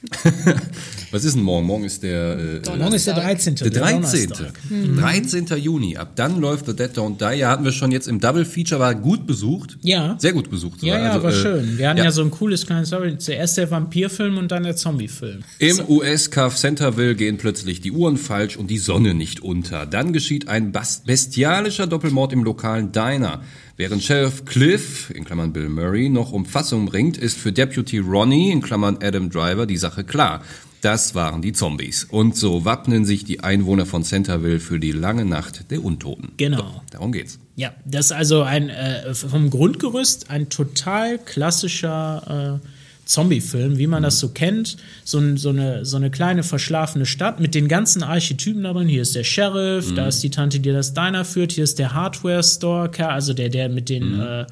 Was 1.10 1.24
ist 1.24 1.34
denn 1.34 1.42
morgen? 1.42 1.66
Morgen 1.66 1.84
ist 1.84 2.02
der 2.02 2.60
äh, 2.64 2.76
morgen 2.78 2.94
ist 2.94 3.06
der 3.06 3.14
13. 3.14 3.56
Der 3.56 3.70
13. 3.70 4.28
Donnerstag. 4.28 4.54
13. 4.70 5.46
Juni. 5.58 5.96
Ab 5.96 6.12
dann 6.14 6.40
läuft 6.40 6.66
The 6.66 6.76
Dead 6.76 6.90
Don't 6.96 7.18
Die. 7.18 7.38
Ja, 7.38 7.50
hatten 7.50 7.64
wir 7.64 7.72
schon 7.72 7.90
jetzt 7.90 8.06
im 8.06 8.20
Double 8.20 8.44
Feature, 8.44 8.80
war 8.80 8.94
gut 8.94 9.26
besucht. 9.26 9.76
Ja. 9.82 10.16
Sehr 10.18 10.32
gut 10.32 10.50
besucht. 10.50 10.82
Ja, 10.82 10.98
ja, 10.98 11.12
Also, 11.12 11.22
war 11.24 11.30
äh, 11.30 11.34
schön. 11.34 11.78
Wir 11.78 11.88
hatten 11.88 11.98
ja. 11.98 12.10
so 12.12 12.22
ein 12.22 12.30
cooles 12.30 12.66
kleines 12.66 12.88
Story. 12.88 13.18
Zuerst 13.18 13.56
der 13.58 13.70
Vampirfilm 13.70 14.38
und 14.38 14.52
dann 14.52 14.62
der 14.62 14.76
Zombiefilm. 14.76 15.40
Im 15.58 15.80
US-Kaff 15.88 16.56
Centerville 16.56 17.16
gehen 17.16 17.38
plötzlich 17.38 17.80
die 17.80 17.90
Uhren 17.90 18.18
falsch 18.18 18.56
und 18.56 18.68
die 18.68 18.78
Sonne 18.78 19.14
nicht 19.14 19.40
unter. 19.42 19.84
Dann 19.86 20.12
geschieht 20.12 20.46
ein 20.46 20.72
bestialischer 20.72 21.86
Doppelmord 21.88 22.32
im 22.32 22.44
lokalen 22.44 22.92
Diner. 22.92 23.42
Während 23.78 24.02
Sheriff 24.02 24.44
Cliff, 24.44 25.08
in 25.14 25.24
Klammern 25.24 25.52
Bill 25.52 25.68
Murray, 25.68 26.08
noch 26.08 26.32
um 26.32 26.44
Fassung 26.44 26.88
ringt, 26.88 27.16
ist 27.16 27.38
für 27.38 27.52
Deputy 27.52 27.98
Ronnie, 27.98 28.50
in 28.50 28.60
Klammern 28.60 28.98
Adam 29.00 29.30
Driver, 29.30 29.66
die 29.66 29.76
Sache 29.76 30.02
klar. 30.02 30.42
Das 30.80 31.14
waren 31.14 31.42
die 31.42 31.52
Zombies. 31.52 32.02
Und 32.02 32.36
so 32.36 32.64
wappnen 32.64 33.04
sich 33.04 33.24
die 33.24 33.38
Einwohner 33.38 33.86
von 33.86 34.02
Centerville 34.02 34.58
für 34.58 34.80
die 34.80 34.90
lange 34.90 35.24
Nacht 35.24 35.70
der 35.70 35.84
Untoten. 35.84 36.32
Genau. 36.38 36.82
Darum 36.90 37.12
geht's. 37.12 37.38
Ja, 37.54 37.72
das 37.84 38.06
ist 38.06 38.12
also 38.12 38.42
ein 38.42 38.68
äh, 38.68 39.14
vom 39.14 39.48
Grundgerüst 39.48 40.28
ein 40.28 40.48
total 40.48 41.16
klassischer 41.18 42.60
äh, 42.60 42.68
Zombie-Film, 43.08 43.78
wie 43.78 43.86
man 43.86 44.02
das 44.02 44.18
so 44.18 44.28
kennt. 44.28 44.76
So, 45.02 45.36
so, 45.36 45.48
eine, 45.48 45.84
so 45.84 45.96
eine 45.96 46.10
kleine 46.10 46.42
verschlafene 46.42 47.06
Stadt 47.06 47.40
mit 47.40 47.54
den 47.54 47.66
ganzen 47.66 48.02
Archetypen 48.02 48.62
darin. 48.62 48.86
Hier 48.86 49.02
ist 49.02 49.16
der 49.16 49.24
Sheriff, 49.24 49.94
da 49.94 50.06
ist 50.06 50.22
die 50.22 50.30
Tante, 50.30 50.60
die 50.60 50.70
das 50.70 50.92
Diner 50.92 51.24
führt, 51.24 51.52
hier 51.52 51.64
ist 51.64 51.78
der 51.78 51.94
Hardware-Store, 51.94 52.90
also 53.08 53.32
der, 53.32 53.48
der 53.48 53.70
mit 53.70 53.88
den 53.88 54.20
äh, 54.20 54.46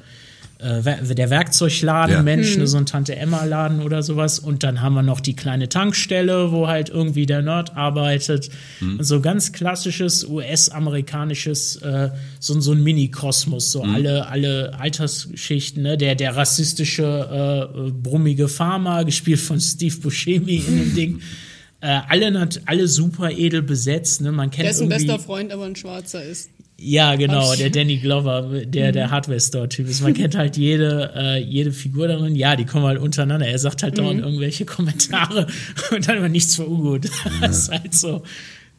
äh, 0.59 1.15
der 1.15 1.29
Werkzeugladen, 1.29 2.15
Ja. 2.15 2.23
Mensch, 2.23 2.57
ne, 2.57 2.65
so 2.67 2.77
ein 2.77 2.85
Tante 2.85 3.15
Emma-Laden 3.15 3.81
oder 3.81 4.01
sowas. 4.01 4.39
Und 4.39 4.63
dann 4.63 4.81
haben 4.81 4.95
wir 4.95 5.03
noch 5.03 5.19
die 5.19 5.35
kleine 5.35 5.69
Tankstelle, 5.69 6.51
wo 6.51 6.67
halt 6.67 6.89
irgendwie 6.89 7.25
der 7.25 7.41
Nerd 7.41 7.77
arbeitet. 7.77 8.49
Und 8.81 9.03
so 9.03 9.21
ganz 9.21 9.51
klassisches 9.51 10.23
US-amerikanisches, 10.27 11.77
äh, 11.77 12.09
so, 12.39 12.59
so 12.59 12.71
ein 12.71 12.83
Mini-Kosmos, 12.83 13.71
so 13.71 13.83
alle, 13.83 14.27
alle 14.27 14.79
Altersschichten, 14.79 15.83
ne? 15.83 15.97
Der, 15.97 16.15
der 16.15 16.35
rassische, 16.35 17.03
äh, 17.03 17.87
äh, 17.87 17.91
brummige 17.91 18.47
Farmer, 18.47 19.05
gespielt 19.05 19.39
von 19.39 19.59
Steve 19.59 19.97
Buscemi 19.97 20.55
in 20.55 20.77
dem 20.77 20.95
Ding. 20.95 21.21
Äh, 21.79 21.99
alle, 22.09 22.49
alle 22.65 22.87
super 22.87 23.29
edel 23.29 23.61
besetzt, 23.61 24.21
ne? 24.21 24.31
Man 24.31 24.49
kennt 24.49 24.67
Dessen 24.67 24.89
irgendwie, 24.89 25.05
bester 25.05 25.23
Freund 25.23 25.51
aber 25.51 25.65
ein 25.65 25.75
Schwarzer 25.75 26.23
ist. 26.23 26.49
Ja, 26.79 27.15
genau, 27.15 27.55
der 27.55 27.71
Danny 27.71 27.97
Glover, 27.97 28.63
der 28.65 28.91
der 28.91 29.09
Hardware-Store-Typ 29.09 29.87
ist. 29.87 30.01
Man 30.01 30.13
kennt 30.13 30.35
halt 30.35 30.57
jede, 30.57 31.11
äh, 31.15 31.39
jede 31.39 31.71
Figur 31.71 32.07
darin. 32.07 32.35
Ja, 32.35 32.55
die 32.55 32.65
kommen 32.65 32.85
halt 32.85 32.99
untereinander. 32.99 33.47
Er 33.47 33.57
sagt 33.57 33.81
halt 33.81 33.97
dauernd 33.97 34.21
irgendwelche 34.21 34.65
Kommentare 34.65 35.47
und 35.91 36.07
dann 36.07 36.17
immer 36.17 36.29
nichts 36.29 36.55
für 36.55 36.65
ungut. 36.65 37.09
Das 37.41 37.57
ist 37.59 37.71
halt 37.71 37.93
so 37.93 38.23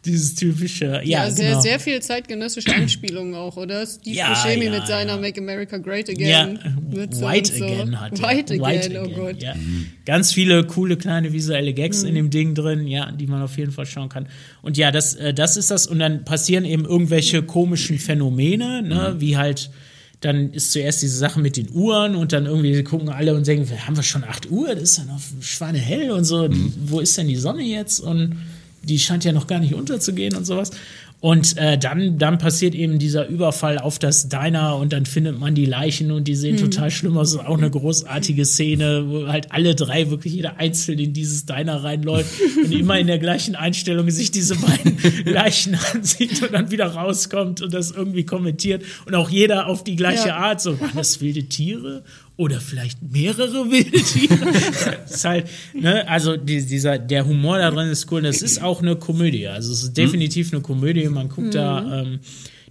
dieses 0.09 0.35
typische. 0.35 0.87
Ja, 1.05 1.25
Ja, 1.25 1.31
sehr, 1.31 1.51
genau. 1.51 1.61
sehr 1.61 1.79
viel 1.79 2.01
zeitgenössische 2.01 2.75
Anspielungen 2.75 3.35
auch, 3.35 3.57
oder? 3.57 3.87
Steve 3.87 4.17
Ja, 4.17 4.31
Buscemi 4.31 4.65
ja, 4.65 4.71
mit 4.71 4.87
seiner 4.87 5.15
ja. 5.15 5.21
Make 5.21 5.41
America 5.41 5.79
Great 5.79 6.09
ja, 6.09 6.43
Again. 6.43 6.59
Witze 6.91 7.21
White 7.21 7.53
und 7.53 7.59
so. 7.59 7.65
Again 7.65 8.01
hat 8.01 8.19
er. 8.19 8.29
White 8.29 8.55
Again, 8.55 8.97
oh 8.97 9.09
Gott. 9.15 9.43
Ja. 9.43 9.55
Ganz 10.05 10.33
viele 10.33 10.65
coole 10.65 10.97
kleine 10.97 11.33
visuelle 11.33 11.75
Gags 11.75 12.03
in 12.03 12.15
dem 12.15 12.31
Ding 12.31 12.55
drin, 12.55 12.87
ja, 12.87 13.13
die 13.13 13.27
man 13.27 13.43
auf 13.43 13.57
jeden 13.59 13.73
Fall 13.73 13.87
schauen 13.87 14.09
kann. 14.09 14.27
Und 14.63 14.77
ja, 14.77 14.91
das, 14.91 15.15
äh, 15.15 15.35
das 15.35 15.57
ist 15.57 15.71
das. 15.71 15.87
Und 15.87 15.99
dann 15.99 16.25
passieren 16.25 16.65
eben 16.65 16.85
irgendwelche 16.85 17.43
komischen 17.43 17.99
Phänomene, 17.99 18.83
ne, 18.83 19.17
wie 19.19 19.37
halt. 19.37 19.71
Dann 20.21 20.53
ist 20.53 20.73
zuerst 20.73 21.01
diese 21.01 21.17
Sache 21.17 21.39
mit 21.39 21.57
den 21.57 21.71
Uhren 21.71 22.17
und 22.17 22.33
dann 22.33 22.47
irgendwie 22.47 22.83
gucken 22.83 23.09
alle 23.09 23.37
und 23.37 23.47
denken, 23.47 23.71
haben 23.87 23.95
wir 23.95 24.03
schon 24.03 24.25
8 24.25 24.51
Uhr? 24.51 24.75
Das 24.75 24.83
ist 24.83 24.99
ja 24.99 25.05
noch 25.05 25.21
schweinehell 25.41 26.11
und 26.11 26.25
so. 26.25 26.49
Wo 26.87 26.99
ist 26.99 27.17
denn 27.17 27.29
die 27.29 27.37
Sonne 27.37 27.63
jetzt? 27.63 28.01
Und 28.01 28.37
die 28.89 28.99
scheint 28.99 29.25
ja 29.25 29.33
noch 29.33 29.47
gar 29.47 29.61
nicht 29.61 29.75
unterzugehen 29.75 30.35
und 30.35 30.45
sowas. 30.45 30.71
Und 31.21 31.57
äh, 31.57 31.77
dann, 31.77 32.17
dann 32.17 32.39
passiert 32.39 32.77
eben 32.77 33.01
dieser 33.01 33.27
Überfall 33.27 33.79
auf 33.79 33.99
das 33.99 34.29
Diner 34.29 34.77
und 34.77 34.93
dann 34.93 35.05
findet 35.05 35.37
man 35.37 35.57
die 35.57 35.67
Leichen 35.67 36.13
und 36.13 36.29
die 36.29 36.37
sehen 36.37 36.57
total 36.59 36.93
schlimm 36.93 37.19
aus. 37.19 37.33
Das 37.33 37.43
ist 37.43 37.49
auch 37.49 37.59
eine 37.59 37.71
großartige 37.71 38.45
Szene, 38.45 39.05
wo 39.09 39.27
halt 39.27 39.51
alle 39.51 39.75
drei, 39.75 40.11
wirklich 40.11 40.35
jeder 40.35 40.59
einzeln 40.59 41.01
in 41.01 41.13
dieses 41.15 41.45
Diner 41.45 41.83
reinläuft 41.83 42.31
und 42.65 42.71
immer 42.71 43.01
in 43.01 43.09
der 43.09 43.19
gleichen 43.19 43.57
Einstellung 43.57 44.09
sich 44.11 44.31
diese 44.31 44.55
beiden 44.55 44.97
Leichen 45.25 45.77
ansieht 45.93 46.41
und 46.41 46.53
dann 46.53 46.71
wieder 46.71 46.87
rauskommt 46.87 47.63
und 47.63 47.75
das 47.75 47.91
irgendwie 47.91 48.25
kommentiert. 48.25 48.85
Und 49.05 49.17
auch 49.17 49.29
jeder 49.29 49.67
auf 49.67 49.83
die 49.83 49.97
gleiche 49.97 50.29
Ja. 50.29 50.37
Art, 50.37 50.61
so, 50.61 50.81
waren 50.81 50.93
das 50.95 51.21
wilde 51.21 51.43
Tiere? 51.45 52.05
Oder 52.39 52.61
vielleicht 52.61 53.03
mehrere 53.03 53.71
wilde 53.71 54.01
Tiere. 54.01 54.39
das 55.03 55.11
ist 55.11 55.25
halt, 55.25 55.49
ne, 55.75 56.09
also 56.09 56.37
die, 56.37 56.65
dieser, 56.65 56.97
der 56.97 57.27
Humor 57.27 57.59
da 57.59 57.71
drin 57.71 57.91
ist 57.91 58.11
cool. 58.13 58.23
Das 58.23 58.43
ist 58.43 58.63
auch 58.63 58.81
eine 58.81 58.97
Komödie. 58.97 59.49
Also 59.49 59.73
es 59.73 59.83
ist 59.83 59.97
definitiv 59.97 60.53
eine 60.53 60.63
Komödie. 60.63 61.09
Man 61.09 61.29
guckt 61.29 61.55
da, 61.57 62.03
ähm, 62.03 62.21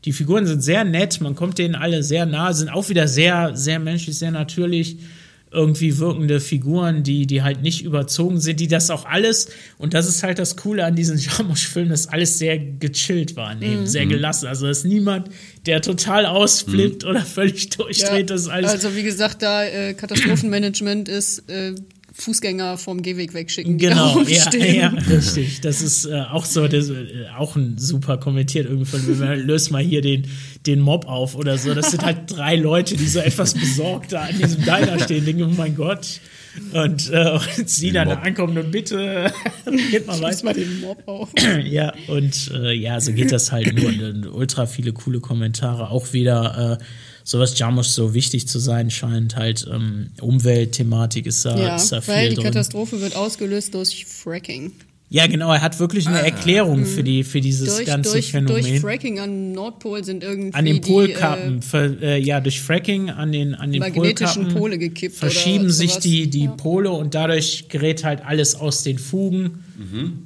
die 0.06 0.14
Figuren 0.14 0.48
sind 0.48 0.64
sehr 0.64 0.86
nett, 0.86 1.20
man 1.20 1.36
kommt 1.36 1.58
denen 1.58 1.76
alle 1.76 2.02
sehr 2.02 2.26
nah, 2.26 2.54
sind 2.54 2.70
auch 2.70 2.88
wieder 2.88 3.10
sehr, 3.10 3.58
sehr 3.58 3.78
menschlich, 3.78 4.18
sehr 4.18 4.32
natürlich 4.32 5.00
irgendwie 5.52 5.98
wirkende 5.98 6.40
Figuren, 6.40 7.04
die, 7.04 7.26
die 7.26 7.42
halt 7.42 7.62
nicht 7.62 7.84
überzogen 7.84 8.40
sind, 8.40 8.60
die 8.60 8.68
das 8.68 8.90
auch 8.90 9.06
alles, 9.06 9.50
und 9.78 9.94
das 9.94 10.08
ist 10.08 10.22
halt 10.24 10.40
das 10.40 10.58
Coole 10.58 10.84
an 10.84 10.96
diesen 10.96 11.18
Jarmusch-Filmen, 11.20 11.90
dass 11.90 12.08
alles 12.08 12.38
sehr 12.38 12.58
gechillt 12.60 13.36
wahrnehmen, 13.36 13.88
sehr 13.88 14.06
gelassen. 14.06 14.48
Also, 14.48 14.68
dass 14.68 14.84
niemand, 14.84 15.30
der 15.66 15.82
total 15.82 16.26
ausflippt 16.26 17.06
oder 17.06 17.22
völlig 17.22 17.70
durchdreht, 17.78 18.30
das 18.30 18.42
ist 18.42 18.48
alles. 18.50 18.72
also 18.72 18.96
wie 18.96 19.04
gesagt, 19.04 19.42
da 19.42 19.64
äh, 19.64 19.94
Katastrophenmanagement 19.94 21.08
ist 21.08 21.50
äh, 21.50 21.76
Fußgänger 22.20 22.78
vom 22.78 23.02
Gehweg 23.02 23.34
wegschicken. 23.34 23.78
Genau, 23.88 24.22
ja, 24.24 24.50
ja, 24.56 24.88
richtig. 24.90 25.62
Das 25.62 25.82
ist 25.82 26.06
äh, 26.06 26.22
auch 26.32 26.46
so, 26.46 26.68
das, 26.68 26.90
äh, 26.90 27.26
auch 27.38 27.56
ein 27.56 27.78
super 27.78 28.18
kommentiert 28.18 28.66
irgendwie 28.66 28.86
von 28.86 29.46
löst 29.46 29.72
mal 29.72 29.84
hier 29.84 30.02
den, 30.02 30.28
den 30.66 30.80
Mob 30.80 31.08
auf 31.08 31.36
oder 31.36 31.58
so. 31.58 31.74
Das 31.74 31.92
sind 31.92 32.04
halt 32.04 32.22
drei 32.28 32.56
Leute, 32.56 32.98
die 32.98 33.08
so 33.08 33.20
etwas 33.20 33.54
besorgt 33.54 34.14
da 34.14 34.24
an 34.24 34.38
diesem 34.38 34.64
Diner 34.64 35.00
stehen, 35.00 35.26
denken, 35.26 35.44
oh 35.44 35.54
mein 35.56 35.76
Gott. 35.76 36.20
Und, 36.74 37.12
äh, 37.12 37.40
und 37.58 37.70
sie 37.70 37.92
dann 37.92 38.10
da 38.10 38.16
Mob. 38.16 38.26
ankommen 38.26 38.58
und 38.58 38.72
bitte, 38.72 39.32
geht 39.92 40.08
mal 40.08 40.20
weiter. 40.22 40.46
mal 40.46 40.54
den 40.54 40.82
Mob 40.82 41.04
auf. 41.06 41.30
Ja, 41.64 41.94
und 42.08 42.52
äh, 42.54 42.74
ja, 42.74 43.00
so 43.00 43.14
geht 43.14 43.32
das 43.32 43.52
halt 43.52 43.74
nur. 43.76 43.90
Und, 43.90 44.26
äh, 44.26 44.28
ultra 44.28 44.66
viele 44.66 44.94
coole 44.94 45.20
Kommentare. 45.20 45.90
Auch 45.92 46.14
wieder, 46.14 46.80
äh, 46.80 46.84
sowas 47.28 47.60
Jarmusch 47.60 47.88
so 47.90 48.14
wichtig 48.14 48.48
zu 48.48 48.58
sein 48.58 48.90
scheint. 48.90 49.36
Halt, 49.36 49.68
ähm, 49.70 50.12
Umweltthematik 50.22 51.26
ist 51.26 51.44
da, 51.44 51.58
Ja, 51.58 51.76
ist 51.76 51.92
da 51.92 52.00
viel 52.00 52.14
weil 52.14 52.30
die 52.30 52.36
drin. 52.36 52.46
Katastrophe 52.46 53.02
wird 53.02 53.16
ausgelöst 53.18 53.74
durch 53.74 54.06
Fracking. 54.06 54.72
Ja, 55.10 55.26
genau, 55.26 55.54
er 55.54 55.62
hat 55.62 55.80
wirklich 55.80 56.06
eine 56.08 56.20
Erklärung 56.20 56.86
für 56.86 57.02
die 57.02 57.24
für 57.24 57.40
dieses 57.40 57.76
Durch, 57.78 57.88
ganze 57.88 58.12
durch, 58.12 58.32
Phänomen. 58.32 58.62
durch 58.62 58.82
Fracking 58.82 59.20
an 59.20 59.54
Nordpol 59.54 60.04
sind 60.04 60.22
irgendwie 60.22 60.54
an 60.54 60.66
den 60.66 60.82
die, 60.82 60.92
Polkappen, 60.92 61.62
äh, 61.74 62.18
äh, 62.18 62.18
ja, 62.18 62.42
durch 62.42 62.60
Fracking 62.60 63.10
an 63.10 63.32
den, 63.32 63.56
an 63.56 63.72
den 63.72 63.80
magnetischen 63.80 64.44
Polkappen 64.44 64.60
Pole 64.60 64.78
gekippt 64.78 65.16
verschieben 65.16 65.64
oder 65.66 65.74
sich 65.74 65.96
die, 66.00 66.30
die 66.30 66.44
Ja. 66.46 66.52
Pole 66.52 66.92
und 66.92 67.14
dadurch 67.16 67.70
gerät 67.70 68.04
halt 68.04 68.26
alles 68.26 68.56
aus 68.56 68.84
den 68.84 69.00
Fugen 69.00 69.64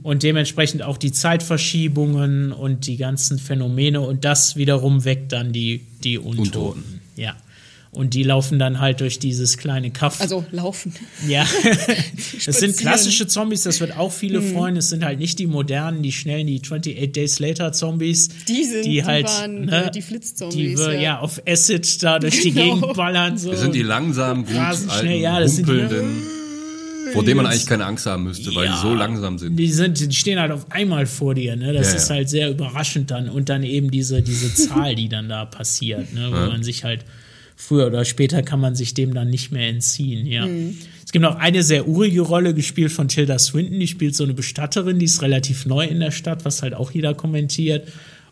und 0.01 0.23
dementsprechend 0.23 0.81
auch 0.81 0.97
die 0.97 1.11
Zeitverschiebungen 1.11 2.51
und 2.51 2.87
die 2.87 2.97
ganzen 2.97 3.37
Phänomene 3.37 4.01
und 4.01 4.25
das 4.25 4.55
wiederum 4.55 5.05
weckt 5.05 5.31
dann 5.31 5.53
die, 5.53 5.81
die 6.03 6.17
Untoten. 6.17 6.39
Untoten. 6.41 6.90
Ja. 7.15 7.35
Und 7.93 8.13
die 8.13 8.23
laufen 8.23 8.57
dann 8.57 8.79
halt 8.79 9.01
durch 9.01 9.19
dieses 9.19 9.57
kleine 9.57 9.91
Kaff. 9.91 10.21
also 10.21 10.45
laufen. 10.51 10.93
Ja, 11.27 11.45
es 12.47 12.57
sind 12.57 12.77
klassische 12.77 13.27
Zombies, 13.27 13.63
das 13.63 13.81
wird 13.81 13.97
auch 13.97 14.13
viele 14.13 14.39
Mhm. 14.39 14.53
freuen. 14.53 14.77
Es 14.77 14.87
sind 14.87 15.03
halt 15.03 15.19
nicht 15.19 15.39
die 15.39 15.45
modernen, 15.47 16.01
die 16.01 16.13
schnellen, 16.13 16.47
die 16.47 16.61
28 16.61 17.11
Days 17.11 17.39
Later 17.39 17.73
Zombies. 17.73 18.29
Die 18.47 18.63
sind- 18.63 18.85
die 18.85 18.91
die 18.91 19.03
halt, 19.03 19.25
waren, 19.27 19.65
ne, 19.65 19.87
äh, 19.87 19.91
die 19.91 20.01
Flitzzombies, 20.01 20.55
Die 20.55 20.77
wir, 20.77 20.93
ja. 20.93 21.01
ja. 21.01 21.19
auf 21.19 21.41
Acid 21.45 22.01
da 22.01 22.19
durch 22.19 22.41
die 22.41 22.51
Genau. 22.53 22.75
Gegend 22.77 22.93
ballern. 22.95 23.37
So. 23.37 23.51
Das 23.51 23.59
sind 23.59 23.75
die 23.75 23.81
langsamen, 23.81 24.45
gut 24.45 24.55
alten, 24.55 24.89
schnell, 24.89 25.19
ja, 25.19 25.39
das 25.41 25.57
sind 25.57 25.67
die- 25.67 26.40
vor 27.13 27.23
denen 27.23 27.37
man 27.37 27.45
eigentlich 27.47 27.65
keine 27.65 27.85
Angst 27.85 28.05
haben 28.05 28.23
müsste, 28.25 28.53
weil 28.55 28.67
die 28.67 28.77
so 28.81 28.93
langsam 28.93 29.37
sind. 29.37 29.55
Die, 29.57 29.71
sind, 29.71 29.99
die 29.99 30.15
stehen 30.15 30.39
halt 30.39 30.51
auf 30.51 30.71
einmal 30.71 31.05
vor 31.05 31.35
dir, 31.35 31.55
ne? 31.55 31.73
Das 31.73 31.89
Ja, 31.91 31.97
ist 31.97 32.09
ja. 32.09 32.15
halt 32.15 32.29
sehr 32.29 32.49
überraschend 32.49 33.11
dann. 33.11 33.29
Und 33.29 33.49
dann 33.49 33.63
eben 33.63 33.91
diese, 33.91 34.21
diese 34.21 34.53
Zahl, 34.67 34.95
die 34.95 35.09
dann 35.09 35.29
da 35.29 35.45
passiert, 35.45 36.13
ne? 36.13 36.27
Wo 36.31 36.35
Ja. 36.35 36.47
man 36.47 36.63
sich 36.63 36.83
halt 36.83 37.05
früher 37.55 37.87
oder 37.87 38.05
später 38.05 38.41
kann 38.41 38.59
man 38.59 38.73
sich 38.75 38.93
dem 38.95 39.13
dann 39.13 39.29
nicht 39.29 39.51
mehr 39.51 39.67
entziehen, 39.69 40.25
ja. 40.25 40.45
Mhm. 40.47 40.77
Es 41.05 41.11
gibt 41.11 41.21
noch 41.23 41.35
eine 41.35 41.61
sehr 41.61 41.87
urige 41.87 42.21
Rolle, 42.21 42.53
gespielt 42.53 42.91
von 42.91 43.07
Tilda 43.07 43.37
Swinton, 43.37 43.79
die 43.79 43.87
spielt 43.87 44.15
so 44.15 44.23
eine 44.23 44.33
Bestatterin, 44.33 44.97
die 44.97 45.05
ist 45.05 45.21
relativ 45.21 45.65
neu 45.65 45.85
in 45.85 45.99
der 45.99 46.11
Stadt, 46.11 46.45
was 46.45 46.61
halt 46.63 46.73
auch 46.73 46.89
jeder 46.91 47.13
kommentiert. 47.13 47.87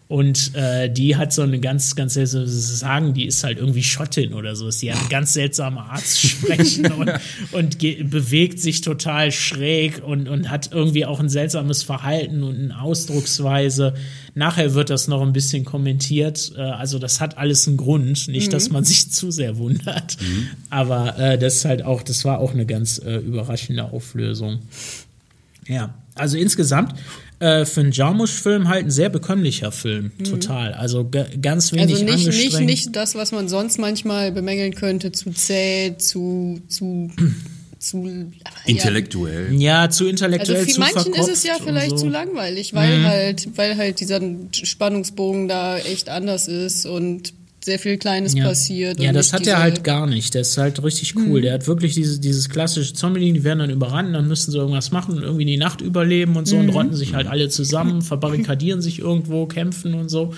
Und 0.10 0.56
äh, 0.56 0.89
die 0.91 1.17
hat 1.17 1.32
so 1.32 1.43
eine 1.43 1.60
ganz, 1.60 1.95
ganz 1.95 2.15
seltsame 2.15 2.48
Sagen, 2.48 3.13
die 3.13 3.28
ist 3.28 3.43
halt 3.43 3.60
irgendwie 3.60 3.84
Schottin 3.84 4.34
oder 4.34 4.56
so. 4.56 4.67
Die 4.72 4.91
hat 4.91 5.00
eine 5.02 5.10
ganz 5.10 5.34
seltsame 5.34 5.82
Arztsprechen 5.82 6.91
und, 6.93 7.12
und 7.52 7.78
bewegt 8.10 8.60
sich 8.60 8.82
total 8.82 9.32
schräg 9.32 10.02
und, 10.04 10.28
und 10.28 10.50
hat 10.50 10.72
irgendwie 10.74 11.06
auch 11.06 11.19
ein 11.19 11.30
seltsames 11.30 11.84
Verhalten 11.84 12.41
und 12.41 12.56
eine 12.56 12.82
Ausdrucksweise. 12.82 13.93
Nachher 14.34 14.74
wird 14.74 14.89
das 14.89 15.08
noch 15.08 15.22
ein 15.22 15.32
bisschen 15.32 15.63
kommentiert. 15.63 16.54
Äh, 16.58 16.62
also 16.62 16.98
das 16.98 17.22
hat 17.22 17.38
alles 17.38 17.67
einen 17.67 17.78
Grund. 17.78 18.28
Nicht, 18.30 18.48
Mhm. 18.48 18.52
dass 18.52 18.72
man 18.72 18.84
sich 18.86 19.12
zu 19.12 19.30
sehr 19.30 19.58
wundert. 19.58 20.17
Aber 20.72 21.19
äh, 21.19 21.38
das 21.38 21.58
ist 21.58 21.65
halt 21.65 21.84
auch, 21.84 22.02
das 22.02 22.26
war 22.26 22.39
auch 22.39 22.54
eine 22.54 22.65
ganz 22.65 22.98
äh, 22.98 23.17
überraschende 23.17 23.84
Auflösung. 23.84 24.58
Ja, 25.67 25.93
also 26.15 26.36
insgesamt 26.36 26.95
äh, 27.39 27.65
für 27.65 27.82
einen 27.82 27.91
Jarmusch-Film 27.91 28.67
halt 28.67 28.86
ein 28.86 28.91
sehr 28.91 29.10
bekömmlicher 29.10 29.71
Film, 29.71 30.12
total. 30.23 30.73
Also 30.73 31.08
ga- 31.10 31.28
ganz 31.41 31.71
wenig 31.71 31.93
Also 31.95 32.04
nicht, 32.06 32.15
nicht, 32.17 32.28
angestrengt. 32.28 32.65
nicht 32.65 32.95
das, 32.95 33.15
was 33.15 33.32
man 33.32 33.47
sonst 33.47 33.78
manchmal 33.80 34.32
bemängeln 34.32 34.75
könnte, 34.75 35.12
zu 35.12 35.32
zäh, 35.32 35.95
zu, 35.97 36.62
zu, 36.67 37.10
zu 37.80 38.32
Intellektuell. 38.65 39.54
Ja, 39.54 39.89
zu 39.89 40.08
intellektuell, 40.08 40.58
Also 40.60 40.67
für 40.67 40.73
zu 40.73 40.80
manchen 40.82 41.13
ist 41.13 41.30
es 41.30 41.43
ja 41.43 41.54
vielleicht 41.63 41.91
so. 41.91 41.97
zu 42.06 42.10
langweilig, 42.10 42.73
weil 42.73 42.99
Mhm. 42.99 43.06
halt, 43.06 43.47
weil 43.58 43.78
halt 43.78 43.99
dieser 43.99 44.19
Spannungsbogen 44.52 45.47
da 45.47 45.78
echt 45.78 46.10
anders 46.10 46.47
ist 46.47 46.86
und 46.86 47.34
sehr 47.63 47.78
viel 47.80 47.98
Kleines 47.98 48.34
Ja. 48.34 48.45
passiert. 48.45 49.00
Ja, 49.00 49.10
und 49.10 49.15
das 49.15 49.28
nicht 49.28 49.34
hat 49.34 49.39
diese- 49.41 49.52
er 49.52 49.60
halt 49.60 49.84
gar 49.84 50.08
nicht. 50.08 50.34
Der 50.34 50.41
ist 50.41 50.58
halt 50.58 50.82
richtig 50.84 51.15
cool. 51.15 51.39
Mhm. 51.39 51.41
Der 51.43 51.54
hat 51.54 51.67
wirklich 51.67 51.93
dieses, 51.93 52.19
dieses 52.22 52.50
klassische 52.50 52.93
Zombie-Ding, 52.93 53.34
die 53.34 53.43
werden 53.43 53.60
dann 53.60 53.69
überrannt, 53.69 54.13
dann 54.15 54.28
müssen 54.28 54.52
sie 54.52 54.58
irgendwas 54.58 54.91
machen 54.91 55.15
und 55.17 55.24
irgendwie 55.24 55.45
die 55.45 55.58
Nacht 55.58 55.82
überleben 55.82 56.36
und 56.38 56.48
so 56.48 56.58
und 56.58 56.65
Mhm. 56.67 56.72
rotten 56.72 56.95
sich 56.95 57.13
halt 57.13 57.28
alle 57.28 57.50
zusammen, 57.50 58.02
verbarrikadieren 58.02 58.82
sich 58.82 59.00
irgendwo, 59.00 59.45
kämpfen 59.45 59.93
und 59.93 60.10
so 60.10 60.34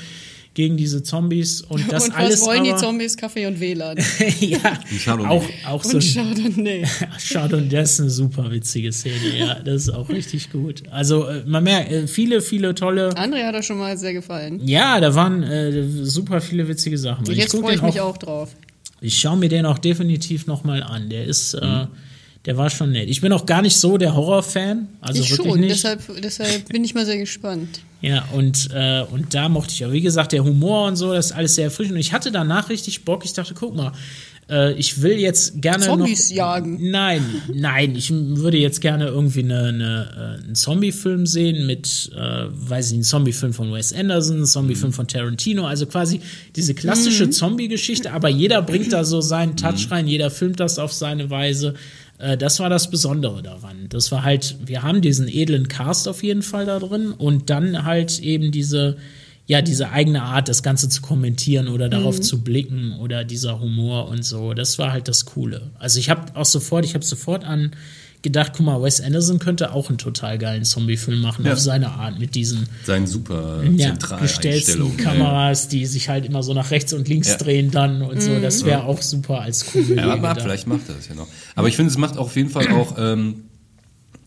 gegen 0.53 0.77
diese 0.77 1.01
Zombies 1.03 1.61
und 1.61 1.79
das 1.91 2.05
und 2.05 2.11
was 2.11 2.17
alles 2.17 2.45
wollen 2.45 2.63
die 2.63 2.71
aber, 2.71 2.79
Zombies? 2.79 3.17
Kaffee 3.17 3.45
und 3.45 3.59
WLAN. 3.59 3.97
ja, 4.39 4.79
Chardonnay. 5.03 5.29
auch, 5.29 5.43
auch 5.67 5.83
so 5.83 5.97
Und 5.97 6.03
Chardonnay. 6.03 6.83
Chardonnay, 7.31 7.69
das 7.69 7.93
ist 7.93 7.99
eine 8.01 8.09
super 8.09 8.51
witzige 8.51 8.91
Szene, 8.91 9.37
ja, 9.37 9.55
das 9.55 9.83
ist 9.83 9.89
auch 9.89 10.09
richtig 10.09 10.51
gut. 10.51 10.83
Also 10.91 11.27
äh, 11.27 11.43
man 11.45 11.63
merkt, 11.63 11.91
äh, 11.91 12.07
viele, 12.07 12.41
viele 12.41 12.75
tolle, 12.75 13.09
André 13.11 13.45
hat 13.45 13.55
das 13.55 13.65
schon 13.65 13.77
mal 13.77 13.97
sehr 13.97 14.13
gefallen. 14.13 14.59
ja, 14.65 14.99
da 14.99 15.15
waren 15.15 15.43
äh, 15.43 15.87
super 16.03 16.41
viele 16.41 16.67
witzige 16.67 16.97
Sachen. 16.97 17.27
Und 17.27 17.35
jetzt 17.35 17.55
freue 17.55 17.75
ich 17.75 17.81
mich 17.81 17.99
auch 18.01 18.17
drauf. 18.17 18.55
Ich 18.99 19.19
schaue 19.19 19.37
mir 19.37 19.49
den 19.49 19.65
auch 19.65 19.79
definitiv 19.79 20.45
noch 20.45 20.63
mal 20.63 20.83
an. 20.83 21.09
Der 21.09 21.25
ist, 21.25 21.55
äh, 21.55 21.87
der 22.45 22.57
war 22.57 22.69
schon 22.69 22.91
nett. 22.91 23.07
Ich 23.09 23.21
bin 23.21 23.31
auch 23.33 23.45
gar 23.45 23.61
nicht 23.61 23.77
so 23.77 23.97
der 23.97 24.15
Horrorfan, 24.15 24.87
also 24.99 25.21
ich 25.21 25.29
wirklich 25.31 25.51
schon, 25.51 25.59
nicht. 25.59 25.71
deshalb, 25.71 26.01
deshalb 26.21 26.69
bin 26.69 26.83
ich 26.83 26.95
mal 26.95 27.05
sehr 27.05 27.17
gespannt. 27.17 27.81
Ja, 28.01 28.25
und, 28.33 28.69
äh, 28.73 29.03
und 29.11 29.33
da 29.35 29.47
mochte 29.47 29.73
ich 29.73 29.85
auch, 29.85 29.91
wie 29.91 30.01
gesagt, 30.01 30.31
der 30.31 30.43
Humor 30.43 30.87
und 30.87 30.95
so, 30.95 31.13
das 31.13 31.27
ist 31.27 31.31
alles 31.33 31.53
sehr 31.55 31.65
erfrischend. 31.65 31.93
Und 31.93 31.99
ich 31.99 32.13
hatte 32.13 32.31
danach 32.31 32.69
richtig 32.69 33.05
Bock. 33.05 33.23
Ich 33.25 33.33
dachte, 33.33 33.53
guck 33.53 33.75
mal, 33.75 33.91
äh, 34.49 34.73
ich 34.73 35.03
will 35.03 35.19
jetzt 35.19 35.61
gerne 35.61 35.85
Zombies 35.85 36.29
noch, 36.29 36.35
jagen. 36.35 36.89
Nein, 36.89 37.23
nein, 37.53 37.95
ich 37.95 38.11
würde 38.11 38.57
jetzt 38.57 38.81
gerne 38.81 39.05
irgendwie 39.05 39.43
eine, 39.43 39.65
eine, 39.67 40.39
äh, 40.41 40.43
einen 40.43 40.55
Zombie-Film 40.55 41.27
sehen 41.27 41.67
mit, 41.67 42.09
äh, 42.15 42.45
weiß 42.49 42.87
ich, 42.87 42.93
einen 42.95 43.03
Zombie-Film 43.03 43.53
von 43.53 43.71
Wes 43.71 43.93
Anderson, 43.93 44.37
einen 44.37 44.45
Zombie-Film 44.47 44.93
von 44.93 45.07
Tarantino, 45.07 45.67
also 45.67 45.85
quasi 45.85 46.21
diese 46.55 46.73
klassische 46.73 47.27
Mhm. 47.27 47.31
Zombie-Geschichte, 47.33 48.11
aber 48.11 48.29
jeder 48.29 48.63
bringt 48.63 48.91
da 48.93 49.03
so 49.03 49.21
seinen 49.21 49.55
Touch 49.57 49.91
rein, 49.91 50.07
jeder 50.07 50.31
filmt 50.31 50.59
das 50.59 50.79
auf 50.79 50.91
seine 50.91 51.29
Weise. 51.29 51.75
Äh, 52.21 52.37
Das 52.37 52.59
war 52.59 52.69
das 52.69 52.89
Besondere 52.89 53.41
daran. 53.43 53.87
Das 53.89 54.11
war 54.11 54.23
halt, 54.23 54.55
wir 54.65 54.83
haben 54.83 55.01
diesen 55.01 55.27
edlen 55.27 55.67
Cast 55.67 56.07
auf 56.07 56.23
jeden 56.23 56.41
Fall 56.43 56.65
da 56.65 56.79
drin 56.79 57.11
und 57.11 57.49
dann 57.49 57.83
halt 57.85 58.19
eben 58.19 58.51
diese, 58.51 58.97
ja, 59.47 59.61
diese 59.61 59.89
eigene 59.91 60.21
Art, 60.23 60.47
das 60.47 60.63
Ganze 60.63 60.87
zu 60.89 61.01
kommentieren 61.01 61.67
oder 61.67 61.89
darauf 61.89 62.17
Mhm. 62.19 62.21
zu 62.23 62.41
blicken 62.41 62.93
oder 62.99 63.23
dieser 63.25 63.59
Humor 63.59 64.07
und 64.07 64.23
so. 64.23 64.53
Das 64.53 64.77
war 64.79 64.91
halt 64.91 65.07
das 65.07 65.25
Coole. 65.25 65.71
Also 65.79 65.99
ich 65.99 66.09
habe 66.09 66.35
auch 66.35 66.45
sofort, 66.45 66.85
ich 66.85 66.93
habe 66.93 67.03
sofort 67.03 67.43
an 67.43 67.71
gedacht, 68.21 68.51
guck 68.55 68.65
mal, 68.65 68.81
Wes 68.81 69.01
Anderson 69.01 69.39
könnte 69.39 69.73
auch 69.73 69.89
einen 69.89 69.97
total 69.97 70.37
geilen 70.37 70.63
Zombie-Film 70.63 71.21
machen 71.21 71.45
Ja. 71.45 71.53
auf 71.53 71.59
seine 71.59 71.89
Art 71.91 72.19
mit 72.19 72.35
diesen 72.35 72.67
Sein 72.85 73.07
super 73.07 73.63
ja, 73.63 73.93
gestellten 74.19 74.95
Kameras, 74.97 75.67
die 75.67 75.85
sich 75.87 76.07
halt 76.09 76.25
immer 76.25 76.43
so 76.43 76.53
nach 76.53 76.69
rechts 76.71 76.93
und 76.93 77.07
links 77.07 77.29
Ja. 77.29 77.37
drehen 77.37 77.71
dann 77.71 78.01
und 78.03 78.21
so. 78.21 78.29
Mhm. 78.31 78.41
Das 78.43 78.63
wäre 78.63 78.83
auch 78.83 79.01
super 79.01 79.41
als 79.41 79.65
Komödie. 79.65 79.93
Ja, 79.95 80.03
aber 80.13 80.15
gedacht. 80.17 80.41
vielleicht 80.41 80.67
macht 80.67 80.87
er 80.87 80.95
das 80.95 81.07
ja 81.07 81.15
noch. 81.15 81.27
Aber 81.55 81.67
ich 81.67 81.75
finde, 81.75 81.91
es 81.91 81.97
macht 81.97 82.17
auf 82.17 82.35
jeden 82.35 82.49
Fall 82.49 82.67
auch 82.71 82.95
ähm, 82.99 83.43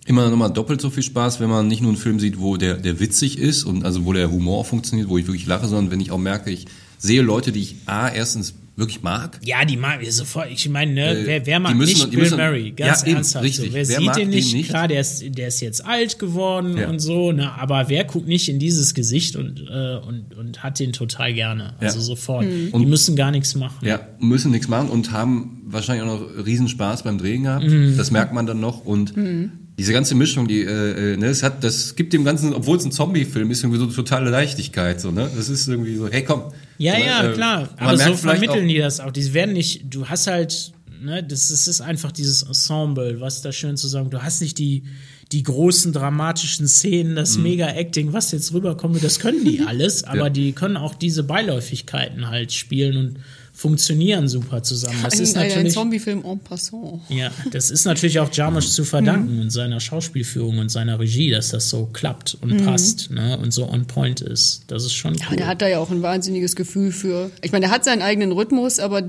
immer 0.06 0.28
nochmal 0.28 0.52
doppelt 0.52 0.80
so 0.80 0.90
viel 0.90 1.02
Spaß, 1.02 1.40
wenn 1.40 1.48
man 1.48 1.68
nicht 1.68 1.80
nur 1.80 1.90
einen 1.90 1.98
Film 1.98 2.18
sieht, 2.20 2.38
wo 2.38 2.56
der, 2.56 2.74
der 2.74 3.00
witzig 3.00 3.38
ist 3.38 3.64
und 3.64 3.84
also 3.84 4.04
wo 4.04 4.12
der 4.12 4.30
Humor 4.30 4.64
funktioniert, 4.64 5.08
wo 5.08 5.18
ich 5.18 5.26
wirklich 5.26 5.46
lache, 5.46 5.66
sondern 5.66 5.90
wenn 5.90 6.00
ich 6.00 6.10
auch 6.10 6.18
merke, 6.18 6.50
ich 6.50 6.66
sehe 6.98 7.22
Leute, 7.22 7.52
die 7.52 7.60
ich 7.60 7.76
A, 7.86 8.08
erstens 8.08 8.54
wirklich 8.76 9.02
mag. 9.02 9.38
Ja, 9.44 9.64
die 9.64 9.76
mag 9.76 10.02
ich 10.02 10.12
sofort. 10.12 10.48
Ich 10.50 10.68
meine, 10.68 10.92
ne, 10.92 11.10
Äh, 11.10 11.26
wer, 11.26 11.46
wer 11.46 11.58
die 11.58 11.62
mag 11.62 11.76
müssen- 11.76 11.92
nicht 11.92 12.06
die 12.06 12.16
Bill 12.16 12.24
müssen- 12.24 12.38
Murray? 12.38 12.70
Ganz 12.72 13.02
Ja, 13.02 13.06
eben, 13.06 13.16
ernsthaft. 13.16 13.44
richtig. 13.44 13.66
So. 13.68 13.72
Wer, 13.74 13.88
Wer 13.88 13.98
sieht 14.00 14.16
den 14.16 14.28
nicht? 14.30 14.54
nicht? 14.54 14.68
Klar, 14.70 14.88
der 14.88 15.00
ist, 15.00 15.22
der 15.38 15.48
ist 15.48 15.60
jetzt 15.60 15.84
alt 15.84 16.18
geworden 16.18 16.76
Ja. 16.76 16.88
und 16.88 16.98
so, 16.98 17.30
ne, 17.32 17.52
aber 17.58 17.88
wer 17.88 18.04
guckt 18.04 18.26
nicht 18.26 18.48
in 18.48 18.58
dieses 18.58 18.94
Gesicht 18.94 19.36
und, 19.36 19.60
äh, 19.60 19.96
und, 19.98 20.34
und 20.36 20.62
hat 20.62 20.78
den 20.80 20.92
total 20.92 21.32
gerne? 21.34 21.74
Also 21.78 21.98
Ja. 21.98 22.04
sofort. 22.04 22.44
Hm. 22.44 22.72
Die 22.76 22.86
müssen 22.86 23.14
gar 23.16 23.30
nichts 23.30 23.54
machen. 23.54 23.86
Ja, 23.86 24.00
müssen 24.18 24.50
nichts 24.50 24.66
machen 24.68 24.88
und 24.90 25.12
haben 25.12 25.62
wahrscheinlich 25.66 26.04
auch 26.08 26.20
noch 26.20 26.44
riesen 26.44 26.68
Spaß 26.68 27.04
beim 27.04 27.18
Drehen 27.18 27.44
gehabt. 27.44 27.64
Mhm. 27.64 27.96
Das 27.96 28.10
merkt 28.10 28.32
man 28.32 28.46
dann 28.46 28.60
noch 28.60 28.84
und 28.84 29.16
Mhm. 29.16 29.52
Diese 29.78 29.92
ganze 29.92 30.14
Mischung, 30.14 30.46
die 30.46 30.60
äh, 30.62 31.14
äh, 31.14 31.16
ne, 31.16 31.26
es 31.26 31.42
hat, 31.42 31.64
das 31.64 31.96
gibt 31.96 32.12
dem 32.12 32.24
Ganzen, 32.24 32.54
obwohl 32.54 32.76
es 32.76 32.84
ein 32.84 32.92
Zombie-Film 32.92 33.50
ist, 33.50 33.62
irgendwie 33.64 33.80
so 33.80 33.86
totale 33.86 34.30
Leichtigkeit, 34.30 35.00
so 35.00 35.10
ne. 35.10 35.28
Das 35.36 35.48
ist 35.48 35.66
irgendwie 35.66 35.96
so, 35.96 36.08
hey 36.08 36.22
komm. 36.22 36.52
Ja, 36.78 36.94
So, 36.96 37.00
ja, 37.04 37.24
äh, 37.30 37.32
klar. 37.34 37.68
Aber 37.76 37.96
so 37.96 38.14
vermitteln 38.14 38.64
auch- 38.64 38.68
die 38.68 38.78
das 38.78 39.00
auch. 39.00 39.10
Die 39.10 39.34
werden 39.34 39.52
nicht, 39.52 39.82
du 39.92 40.06
hast 40.08 40.26
halt, 40.28 40.72
ne, 41.02 41.22
das, 41.24 41.48
das 41.48 41.66
ist 41.66 41.80
einfach 41.80 42.12
dieses 42.12 42.42
Ensemble, 42.44 43.20
was 43.20 43.42
da 43.42 43.50
schön 43.52 43.76
zusammen. 43.76 44.10
Du 44.10 44.22
hast 44.22 44.40
nicht 44.40 44.58
die, 44.58 44.84
die 45.32 45.42
großen 45.42 45.92
dramatischen 45.92 46.68
Szenen, 46.68 47.16
das 47.16 47.36
Mhm. 47.36 47.42
Mega-Acting, 47.44 48.12
was 48.12 48.30
jetzt 48.30 48.52
rüberkommt, 48.52 49.02
das 49.02 49.18
können 49.18 49.44
die 49.44 49.60
alles, 49.66 50.04
aber 50.04 50.18
Ja. 50.24 50.30
die 50.30 50.52
können 50.52 50.76
auch 50.76 50.94
diese 50.94 51.24
Beiläufigkeiten 51.24 52.28
halt 52.28 52.52
spielen 52.52 52.96
und 52.96 53.14
funktionieren 53.56 54.26
super 54.28 54.62
zusammen. 54.64 54.98
Das 55.02 55.20
ist 55.20 55.36
ein, 55.36 55.44
ein, 55.44 55.48
natürlich. 55.48 55.72
Zombie-Film 55.74 56.24
en 56.24 56.40
passant. 56.40 57.00
Ja, 57.08 57.30
das 57.52 57.70
ist 57.70 57.84
natürlich 57.86 58.18
auch 58.18 58.30
Jarmusch 58.32 58.66
zu 58.68 58.84
verdanken 58.84 59.40
und 59.40 59.50
seiner 59.50 59.78
Schauspielführung 59.78 60.58
und 60.58 60.70
seiner 60.70 60.98
Regie, 60.98 61.30
dass 61.30 61.50
das 61.50 61.70
so 61.70 61.86
klappt 61.92 62.36
und 62.40 62.50
Mhm. 62.60 62.64
passt 62.64 63.10
ne, 63.12 63.38
und 63.38 63.52
so 63.52 63.68
on 63.70 63.86
point 63.86 64.20
ist. 64.20 64.64
Das 64.66 64.84
ist 64.84 64.92
schon 64.94 65.16
cool. 65.30 65.36
der 65.36 65.46
hat 65.46 65.62
da 65.62 65.68
ja 65.68 65.78
auch 65.78 65.90
ein 65.90 66.02
wahnsinniges 66.02 66.56
Gefühl 66.56 66.90
für. 66.90 67.30
Ich 67.42 67.52
meine, 67.52 67.66
der 67.66 67.70
hat 67.70 67.84
seinen 67.84 68.02
eigenen 68.02 68.32
Rhythmus, 68.32 68.80
aber 68.80 69.02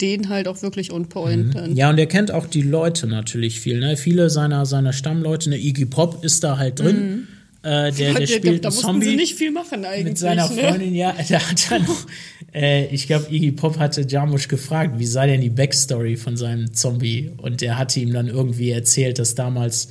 den 0.00 0.28
halt 0.28 0.46
auch 0.46 0.62
wirklich 0.62 0.92
on 0.92 1.08
point. 1.08 1.54
Mhm. 1.54 1.74
Ja, 1.76 1.90
und 1.90 1.98
er 1.98 2.06
kennt 2.06 2.30
auch 2.30 2.46
die 2.46 2.62
Leute 2.62 3.08
natürlich 3.08 3.58
viel. 3.58 3.80
Ne? 3.80 3.96
Viele 3.96 4.30
seiner, 4.30 4.64
seiner 4.64 4.92
Stammleute, 4.92 5.50
ne, 5.50 5.58
Iggy 5.58 5.86
Pop 5.86 6.24
ist 6.24 6.44
da 6.44 6.56
halt 6.56 6.78
drin. 6.78 7.26
Äh, 7.62 7.90
der, 7.90 7.92
der 7.92 8.14
Hat 8.14 8.28
spielt 8.28 8.44
da 8.44 8.50
einen 8.50 8.62
mussten 8.76 8.80
Zombie 8.82 9.06
sie 9.06 9.16
nicht 9.16 9.34
viel 9.34 9.50
machen 9.50 9.84
eigentlich. 9.84 10.04
mit 10.04 10.18
seiner 10.18 10.48
ne? 10.48 10.62
Freundin. 10.62 10.94
Ja, 10.94 11.12
der 11.28 11.50
hat 11.50 11.68
dann 11.72 11.82
noch, 11.82 12.06
äh, 12.58 12.86
ich 12.86 13.06
glaube, 13.06 13.26
Iggy 13.30 13.52
Pop 13.52 13.78
hatte 13.78 14.02
Jarmusch 14.02 14.48
gefragt, 14.48 14.98
wie 14.98 15.06
sei 15.06 15.28
denn 15.28 15.40
die 15.40 15.50
Backstory 15.50 16.16
von 16.16 16.36
seinem 16.36 16.74
Zombie? 16.74 17.30
Und 17.36 17.60
der 17.60 17.78
hatte 17.78 18.00
ihm 18.00 18.12
dann 18.12 18.28
irgendwie 18.28 18.70
erzählt, 18.70 19.18
dass 19.18 19.34
damals 19.34 19.88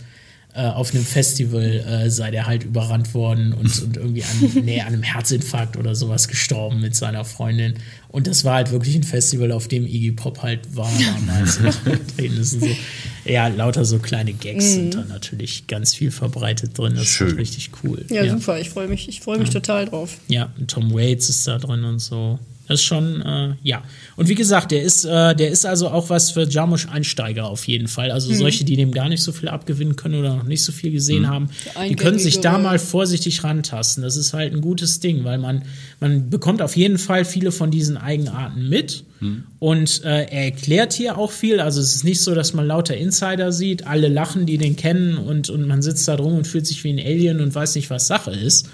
äh, 0.58 0.62
auf 0.62 0.92
einem 0.94 1.06
Festival 1.06 1.62
äh, 1.64 2.10
sei 2.10 2.32
der 2.32 2.48
halt 2.48 2.64
überrannt 2.64 3.14
worden 3.14 3.54
und, 3.54 3.80
und 3.84 3.96
irgendwie 3.96 4.24
an, 4.24 4.52
nee, 4.66 4.82
an 4.82 4.88
einem 4.88 5.04
Herzinfarkt 5.04 5.78
oder 5.78 5.94
sowas 5.94 6.28
gestorben 6.28 6.82
mit 6.82 6.96
seiner 6.96 7.26
Freundin. 7.26 7.76
Und 8.10 8.26
das 8.26 8.44
war 8.44 8.56
halt 8.56 8.72
wirklich 8.72 8.96
ein 8.96 9.04
Festival, 9.04 9.52
auf 9.52 9.68
dem 9.68 9.86
Iggy 9.86 10.14
Pop 10.14 10.42
halt 10.42 10.76
war 10.76 10.90
damals. 11.16 11.60
so, 12.42 12.68
ja, 13.26 13.48
lauter 13.50 13.86
so 13.86 14.00
kleine 14.00 14.34
Gags 14.34 14.74
sind 14.74 14.96
da 14.96 15.06
natürlich 15.06 15.68
ganz 15.68 15.94
viel 15.94 16.10
verbreitet 16.10 16.76
drin. 16.78 16.94
Das 16.96 17.04
ist 17.04 17.10
Schön. 17.10 17.28
halt 17.28 17.38
richtig 17.38 17.70
cool. 17.84 18.04
Ja, 18.10 18.28
super. 18.28 18.60
Ich 18.60 18.72
freue 18.72 18.88
mich, 18.88 19.08
ich 19.08 19.22
freue 19.22 19.38
mich 19.38 19.52
total 19.52 19.86
drauf. 19.86 20.18
Ja, 20.28 20.52
und 20.58 20.72
Tom 20.72 20.92
Waits 20.92 21.30
ist 21.30 21.48
da 21.48 21.60
drin 21.60 21.84
und 21.84 22.00
so. 22.00 22.40
Das 22.68 22.82
ist 22.82 22.86
schon, 22.86 23.22
äh, 23.22 23.54
ja. 23.64 23.84
Und 24.16 24.30
wie 24.30 24.36
gesagt, 24.36 24.72
der 24.72 24.84
ist, 24.84 25.06
äh, 25.06 25.36
der 25.36 25.50
ist 25.50 25.66
also 25.66 25.90
auch 25.90 26.10
was 26.10 26.32
für 26.32 26.48
Jarmusch-Einsteiger 26.48 27.46
auf 27.46 27.68
jeden 27.68 27.88
Fall. 27.88 28.12
Also 28.12 28.34
solche, 28.34 28.66
die 28.66 28.76
dem 28.76 28.92
gar 28.92 29.10
nicht 29.10 29.24
so 29.24 29.32
viel 29.32 29.50
abgewinnen 29.50 29.96
können 29.96 30.16
oder 30.16 30.36
noch 30.36 30.44
nicht 30.44 30.64
so 30.64 30.72
viel 30.72 30.92
gesehen 30.92 31.28
haben, 31.30 31.50
die 31.88 31.96
können 31.96 32.20
sich 32.20 32.40
da 32.40 32.58
mal 32.58 32.80
vorsichtig 32.80 33.44
rantasten. 33.44 34.04
Das 34.04 34.18
ist 34.18 34.34
halt 34.34 34.54
ein 34.54 34.62
gutes 34.62 35.00
Ding, 35.00 35.24
weil 35.24 35.38
man, 35.38 35.64
man 36.00 36.30
bekommt 36.30 36.62
auf 36.62 36.76
jeden 36.76 36.98
Fall 36.98 37.26
viele 37.26 37.52
von 37.52 37.72
diesen 37.72 37.98
Eigenarten 37.98 38.68
mit. 38.70 39.04
Und 39.60 40.04
äh, 40.04 40.26
er 40.26 40.46
erklärt 40.46 40.94
hier 40.94 41.18
auch 41.18 41.32
viel. 41.32 41.60
Also 41.60 41.82
es 41.82 41.96
ist 41.96 42.04
nicht 42.04 42.22
so, 42.22 42.36
dass 42.36 42.54
man 42.54 42.68
lauter 42.68 42.96
Insider 42.96 43.52
sieht, 43.52 43.88
alle 43.88 44.10
lachen, 44.10 44.46
die 44.46 44.58
den 44.60 44.76
kennen 44.76 45.18
und, 45.18 45.50
und 45.50 45.68
man 45.68 45.82
sitzt 45.82 46.08
da 46.08 46.16
drum 46.16 46.36
und 46.36 46.46
fühlt 46.46 46.68
sich 46.68 46.84
wie 46.84 46.92
ein 46.94 47.00
Alien 47.00 47.40
und 47.42 47.56
weiß 47.56 47.76
nicht, 47.76 47.90
was 47.90 48.06
Sache 48.08 48.32
ist. 48.32 48.70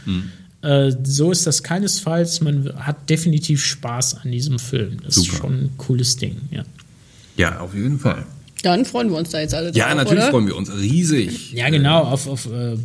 Äh, 0.63 0.91
so 1.04 1.32
ist 1.32 1.45
das 1.45 1.62
keinesfalls. 1.62 2.41
Man 2.41 2.73
hat 2.78 3.10
definitiv 3.10 3.63
Spaß 3.63 4.21
an 4.23 4.32
diesem 4.32 4.60
Film. 4.60 4.97
Das 5.04 5.17
ist 5.17 5.26
Super. 5.26 5.38
schon 5.38 5.54
ein 5.54 5.71
cooles 5.78 6.15
Ding, 6.15 6.38
ja. 6.52 6.63
Ja, 7.38 7.60
auf 7.60 7.73
jeden 7.73 7.99
Fall. 7.99 8.26
Dann 8.62 8.86
freuen 8.86 9.10
wir 9.10 9.17
uns 9.17 9.30
da 9.30 9.41
jetzt 9.41 9.54
alle 9.54 9.67
drauf, 9.67 9.76
Ja, 9.76 9.93
natürlich 9.93 10.23
oder? 10.23 10.32
freuen 10.32 10.47
wir 10.47 10.56
uns 10.56 10.71
riesig. 10.73 11.52
Ja, 11.52 11.69
genau, 11.69 12.04
auf, 12.04 12.28
auf, 12.28 12.45
äh, 12.45 12.78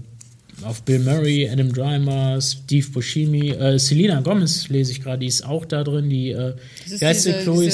auf 0.63 0.83
Bill 0.83 0.99
Murray, 1.01 1.49
Adam 1.49 1.73
Driver, 1.73 2.41
Steve 2.41 2.87
Buscemi, 2.91 3.51
äh, 3.51 3.79
Selena 3.79 4.21
Gomez 4.21 4.69
lese 4.69 4.93
ich 4.93 5.03
gerade, 5.03 5.19
die 5.19 5.27
ist 5.27 5.45
auch 5.45 5.65
da 5.65 5.85
drin, 5.85 6.09
die, 6.09 6.31
äh, 6.31 6.55
diese, 6.85 6.99
Chloe? 7.43 7.69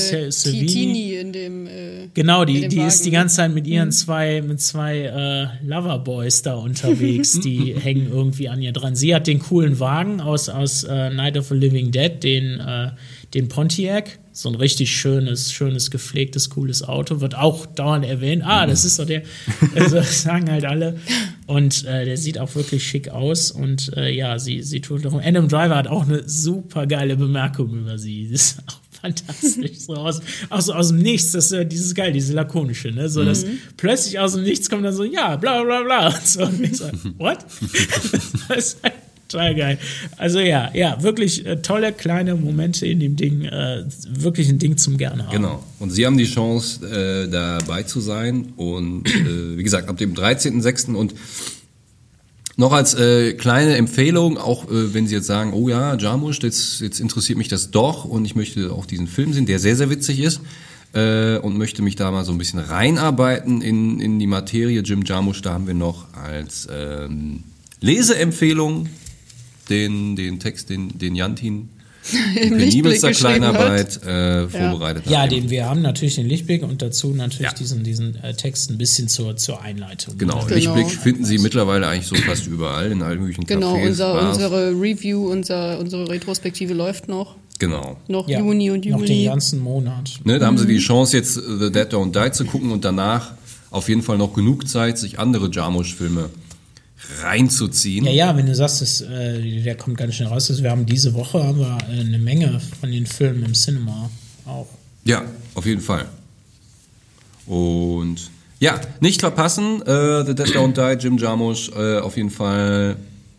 Tini 0.67 1.15
in 1.15 1.33
dem. 1.33 1.67
Äh, 1.67 1.95
Genau, 2.15 2.45
die, 2.45 2.69
die 2.69 2.81
ist 2.81 3.05
die 3.05 3.11
ganze 3.11 3.37
Zeit 3.37 3.53
mit 3.53 3.67
ihren 3.67 3.91
zwei, 3.91 4.41
mit 4.41 4.61
zwei 4.61 5.01
äh, 5.01 5.67
Loverboys 5.67 6.43
da 6.43 6.55
unterwegs, 6.55 7.41
die 7.45 7.75
hängen 7.75 8.09
irgendwie 8.11 8.49
an 8.49 8.63
ihr 8.63 8.73
dran. 8.73 8.95
Sie 8.95 9.15
hat 9.15 9.27
den 9.27 9.41
coolen 9.41 9.81
Wagen 9.81 10.21
aus, 10.21 10.49
aus 10.49 10.85
äh, 10.85 11.11
Night 11.11 11.37
of 11.37 11.49
the 11.49 11.55
Living 11.55 11.91
Dead, 11.91 12.23
den, 12.23 12.61
äh, 12.61 12.91
den 13.35 13.49
Pontiac. 13.49 14.19
So 14.33 14.49
ein 14.49 14.55
richtig 14.55 14.97
schönes, 14.97 15.53
schönes, 15.53 15.91
gepflegtes, 15.91 16.51
cooles 16.51 16.83
Auto. 16.83 17.21
Wird 17.21 17.37
auch 17.37 17.67
dauernd 17.67 18.05
erwähnt. 18.05 18.43
Ah, 18.45 18.67
das 18.67 18.85
ist 18.85 18.99
doch 18.99 19.07
der. 19.07 19.23
Also 19.75 19.97
das 19.97 20.23
sagen 20.23 20.51
halt 20.51 20.65
alle. 20.65 20.99
Und 21.47 21.85
äh, 21.85 22.05
der 22.05 22.17
sieht 22.17 22.39
auch 22.39 22.55
wirklich 22.55 22.87
schick 22.87 23.11
aus. 23.11 23.51
Und 23.51 23.97
äh, 23.97 24.11
ja, 24.11 24.39
sie, 24.39 24.63
sie 24.63 24.81
tut 24.81 25.05
darum. 25.05 25.21
Adam 25.23 25.49
Driver 25.49 25.77
hat 25.77 25.87
auch 25.89 26.05
eine 26.05 26.29
super 26.29 26.87
geile 26.87 27.17
Bemerkung 27.17 27.75
über 27.75 27.99
sie. 27.99 28.29
Das 28.31 28.41
ist 28.41 28.59
auch 28.67 28.81
fantastisch. 29.03 29.79
So 29.79 29.95
aus, 29.95 30.21
aus, 30.51 30.71
aus 30.71 30.89
dem 30.89 30.99
Nichts, 30.99 31.33
das 31.33 31.53
ist 31.53 31.69
dieses 31.69 31.95
geil, 31.95 32.13
diese 32.13 32.33
lakonische, 32.33 32.91
ne? 32.91 33.09
So, 33.09 33.25
dass 33.25 33.45
plötzlich 33.77 34.19
aus 34.19 34.33
dem 34.33 34.43
Nichts 34.43 34.71
kommt 34.71 34.85
dann 34.85 34.95
so, 34.95 35.05
ja, 35.05 35.37
bla 35.37 35.63
bla 35.63 35.83
bla. 35.83 36.07
Und 36.09 36.27
so, 36.27 36.45
und 36.45 36.61
ich 36.61 36.79
so, 36.79 36.87
what? 37.19 37.39
das 38.49 38.75
ist 38.75 38.83
halt 38.83 38.95
total 39.35 39.55
geil. 39.55 39.79
Also 40.17 40.39
ja, 40.39 40.71
ja, 40.75 41.03
wirklich 41.03 41.45
äh, 41.45 41.57
tolle 41.57 41.93
kleine 41.93 42.35
Momente 42.37 42.87
in 42.87 43.01
dem 43.01 43.17
Ding, 43.17 43.43
äh, 43.43 43.85
wirklich 44.09 44.49
ein 44.49 44.59
Ding 44.59 44.77
zum 44.77 44.97
gerne 44.97 45.27
haben. 45.27 45.33
Genau. 45.33 45.65
Und 45.79 45.91
Sie 45.91 46.07
haben 46.07 46.17
die 46.17 46.25
Chance, 46.25 46.87
äh, 46.87 47.29
dabei 47.29 47.83
zu 47.83 48.01
sein. 48.01 48.53
Und 48.57 49.09
äh, 49.09 49.59
wie 49.59 49.63
gesagt, 49.63 49.89
ab 49.89 49.97
dem 49.97 50.15
13.06. 50.15 50.95
und 50.95 51.15
noch 52.57 52.73
als 52.73 52.95
äh, 52.95 53.33
kleine 53.33 53.77
Empfehlung, 53.77 54.39
auch 54.39 54.71
äh, 54.71 54.95
wenn 54.95 55.09
Sie 55.09 55.17
jetzt 55.17 55.27
sagen, 55.27 55.53
oh 55.53 55.69
ja, 55.69 55.97
Jarmusch, 55.97 56.41
jetzt, 56.43 56.81
jetzt 56.81 57.01
interessiert 57.01 57.37
mich 57.37 57.49
das 57.49 57.73
doch 57.73 58.05
und 58.05 58.25
ich 58.25 58.37
möchte 58.37 58.73
auch 58.73 58.87
diesen 58.87 59.09
Film 59.09 59.33
sehen, 59.33 59.47
der 59.47 59.59
sehr, 59.59 59.77
sehr 59.77 59.91
witzig 59.91 60.21
ist 60.21 60.41
und 60.97 61.59
möchte 61.59 61.83
mich 61.83 61.97
da 61.97 62.13
mal 62.13 62.25
so 62.25 62.31
ein 62.31 62.39
bisschen 62.39 62.61
reinarbeiten 62.61 63.63
in, 63.63 63.99
in 63.99 64.21
die 64.21 64.29
Materie. 64.29 64.81
Jim 64.83 65.03
Jarmusch, 65.05 65.43
da 65.43 65.55
haben 65.55 65.67
wir 65.67 65.75
noch 65.75 66.07
als 66.15 66.69
ähm, 66.71 67.43
Leseempfehlung 67.81 68.89
den, 69.69 70.17
den 70.17 70.39
Text, 70.41 70.69
den, 70.71 70.97
den 70.99 71.15
Jantin 71.15 71.69
in 72.13 72.19
Im 72.19 72.59
Lichtblick 72.59 72.59
penibelster 72.71 73.09
geschrieben 73.09 73.45
hat. 73.47 73.55
Kleinarbeit 73.57 74.03
äh, 74.07 74.49
vorbereitet 74.49 75.05
Ja, 75.09 75.23
hat. 75.23 75.33
den, 75.33 75.49
wir 75.49 75.65
haben 75.65 75.81
natürlich 75.81 76.17
den 76.17 76.27
Lichtblick 76.27 76.63
und 76.63 76.83
dazu 76.83 77.09
natürlich 77.15 77.51
Ja. 77.51 77.53
diesen, 77.59 77.83
diesen 77.83 78.17
äh, 78.23 78.35
Text 78.35 78.71
ein 78.71 78.77
bisschen 78.77 79.09
zur, 79.09 79.37
zur 79.39 79.63
Einleitung. 79.63 80.19
Genau? 80.19 80.45
Genau. 80.45 80.55
Lichtblick 80.55 80.91
finden 80.91 81.25
Sie 81.25 81.39
mittlerweile 81.39 81.87
eigentlich 81.89 82.07
so 82.07 82.17
fast 82.17 82.47
überall 82.47 82.93
in 82.93 83.01
allen 83.03 83.21
möglichen 83.21 83.47
Genau, 83.47 83.75
Cafés, 83.77 83.87
unser, 83.89 84.13
Bars. 84.13 84.37
unsere 84.37 84.71
Review, 84.73 85.31
unser, 85.31 85.79
unsere 85.79 86.07
Retrospektive 86.11 86.75
läuft 86.75 87.09
noch. 87.09 87.37
Genau. 87.59 87.97
Noch 88.09 88.29
Ja, 88.29 88.41
Juni 88.41 88.71
und 88.71 88.85
Noch 88.85 88.99
den 89.01 89.07
Juli. 89.09 89.25
ganzen 89.25 89.61
Monat. 89.61 90.11
Ne, 90.25 90.39
da 90.39 90.47
haben 90.47 90.57
Mhm. 90.57 90.59
Sie 90.59 90.67
die 90.67 90.79
Chance 90.81 91.17
jetzt 91.17 91.35
The 91.37 91.73
Dead 91.73 91.87
Don't 91.91 92.13
Die 92.13 92.33
zu 92.33 92.45
gucken 92.45 92.71
und 92.71 92.85
danach 92.85 93.33
auf 93.71 93.89
jeden 93.89 94.03
Fall 94.03 94.19
noch 94.19 94.35
genug 94.35 94.69
Zeit, 94.69 94.99
sich 94.99 95.19
andere 95.19 95.49
Jarmusch-Filme 95.51 96.29
reinzuziehen. 97.23 98.05
Ja, 98.07 98.13
ja, 98.13 98.37
wenn 98.37 98.47
du 98.47 98.55
sagst, 98.55 98.81
das, 98.81 99.01
äh, 99.03 99.63
der 99.63 99.77
kommt 99.77 99.97
ganz 99.99 100.15
schnell 100.15 100.29
raus. 100.29 100.49
Also 100.51 100.63
wir 100.63 100.71
haben 100.71 100.87
diese 100.87 101.13
Woche 101.15 101.43
haben 101.45 101.59
wir 101.59 101.79
äh, 101.91 102.01
eine 102.01 102.19
Menge 102.19 102.61
von 102.81 102.91
den 102.91 103.07
Filmen 103.07 103.45
im 103.45 103.53
Cinema 103.55 104.11
auch. 104.47 104.69
Ja, 105.05 105.23
auf 105.55 105.67
jeden 105.67 105.83
Fall. 105.83 106.07
Und 107.47 108.31
ja, 108.59 108.81
nicht 109.01 109.21
verpassen, 109.21 109.83
äh, 109.83 110.25
The 110.25 110.35
Dead 110.35 110.47
Don't 110.57 110.73
Die, 110.97 111.03
Jim 111.03 111.19
Jarmusch, 111.19 111.71
äh, 111.77 111.99
auf 111.99 112.17
jeden 112.17 112.31
Fall, 112.31 112.97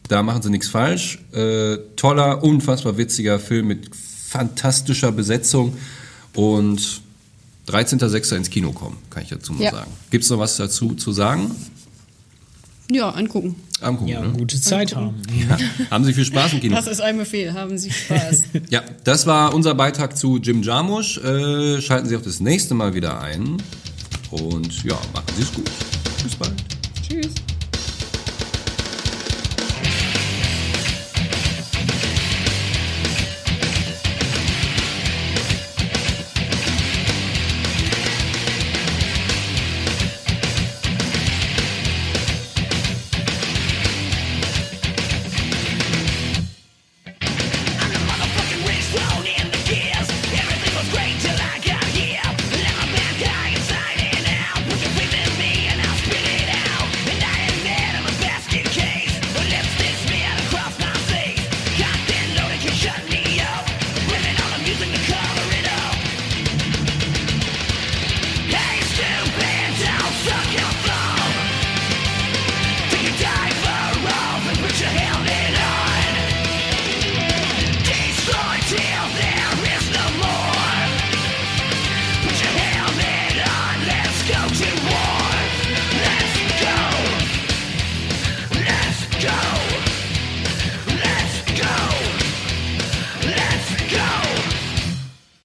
da 0.08 0.22
machen 0.22 0.42
sie 0.44 0.50
nichts 0.52 0.68
falsch. 0.68 1.20
Äh, 1.34 1.78
toller, 1.96 2.44
unfassbar 2.44 2.98
witziger 2.98 3.40
Film 3.40 3.68
mit 3.68 3.90
fantastischer 3.96 5.12
Besetzung 5.12 5.76
und 6.36 7.02
13.06. 7.68 8.36
ins 8.36 8.50
Kino 8.52 8.72
kommen, 8.74 8.98
kann 9.10 9.24
ich 9.24 9.30
dazu 9.30 9.54
mal 9.54 9.64
Ja. 9.64 9.72
sagen. 9.72 9.92
Gibt 10.12 10.24
es 10.24 10.30
noch 10.30 10.38
was 10.38 10.58
dazu 10.58 10.94
zu 10.94 11.12
sagen? 11.12 11.50
Ja, 12.92 13.10
angucken. 13.10 13.56
Angucken, 13.82 14.08
Ja, 14.08 14.22
ne? 14.22 14.34
gute 14.38 14.60
Zeit 14.62 14.96
haben. 14.96 15.16
Ja. 15.50 15.58
Haben 15.92 16.06
Sie 16.06 16.14
viel 16.14 16.26
Spaß 16.26 16.54
im 16.54 16.60
Kino? 16.62 16.76
Das 16.76 16.88
ist 16.88 17.02
ein 17.02 17.18
Befehl. 17.18 17.54
Haben 17.54 17.78
Sie 17.78 17.92
Spaß. 17.92 18.44
Ja, 18.70 18.84
das 19.04 19.26
war 19.26 19.54
unser 19.54 19.74
Beitrag 19.76 20.16
zu 20.18 20.38
Jim 20.38 20.62
Jarmusch. 20.64 21.18
Äh, 21.18 21.82
schalten 21.82 22.08
Sie 22.08 22.16
auch 22.16 22.22
das 22.22 22.40
nächste 22.40 22.74
Mal 22.74 22.94
wieder 22.94 23.20
ein. 23.22 23.58
Und 24.32 24.84
ja, 24.84 24.96
machen 25.14 25.26
Sie 25.36 25.44
es 25.44 25.54
gut. 25.54 25.70
Bis 26.24 26.36
bald. 26.36 26.54
Tschüss. 27.08 27.32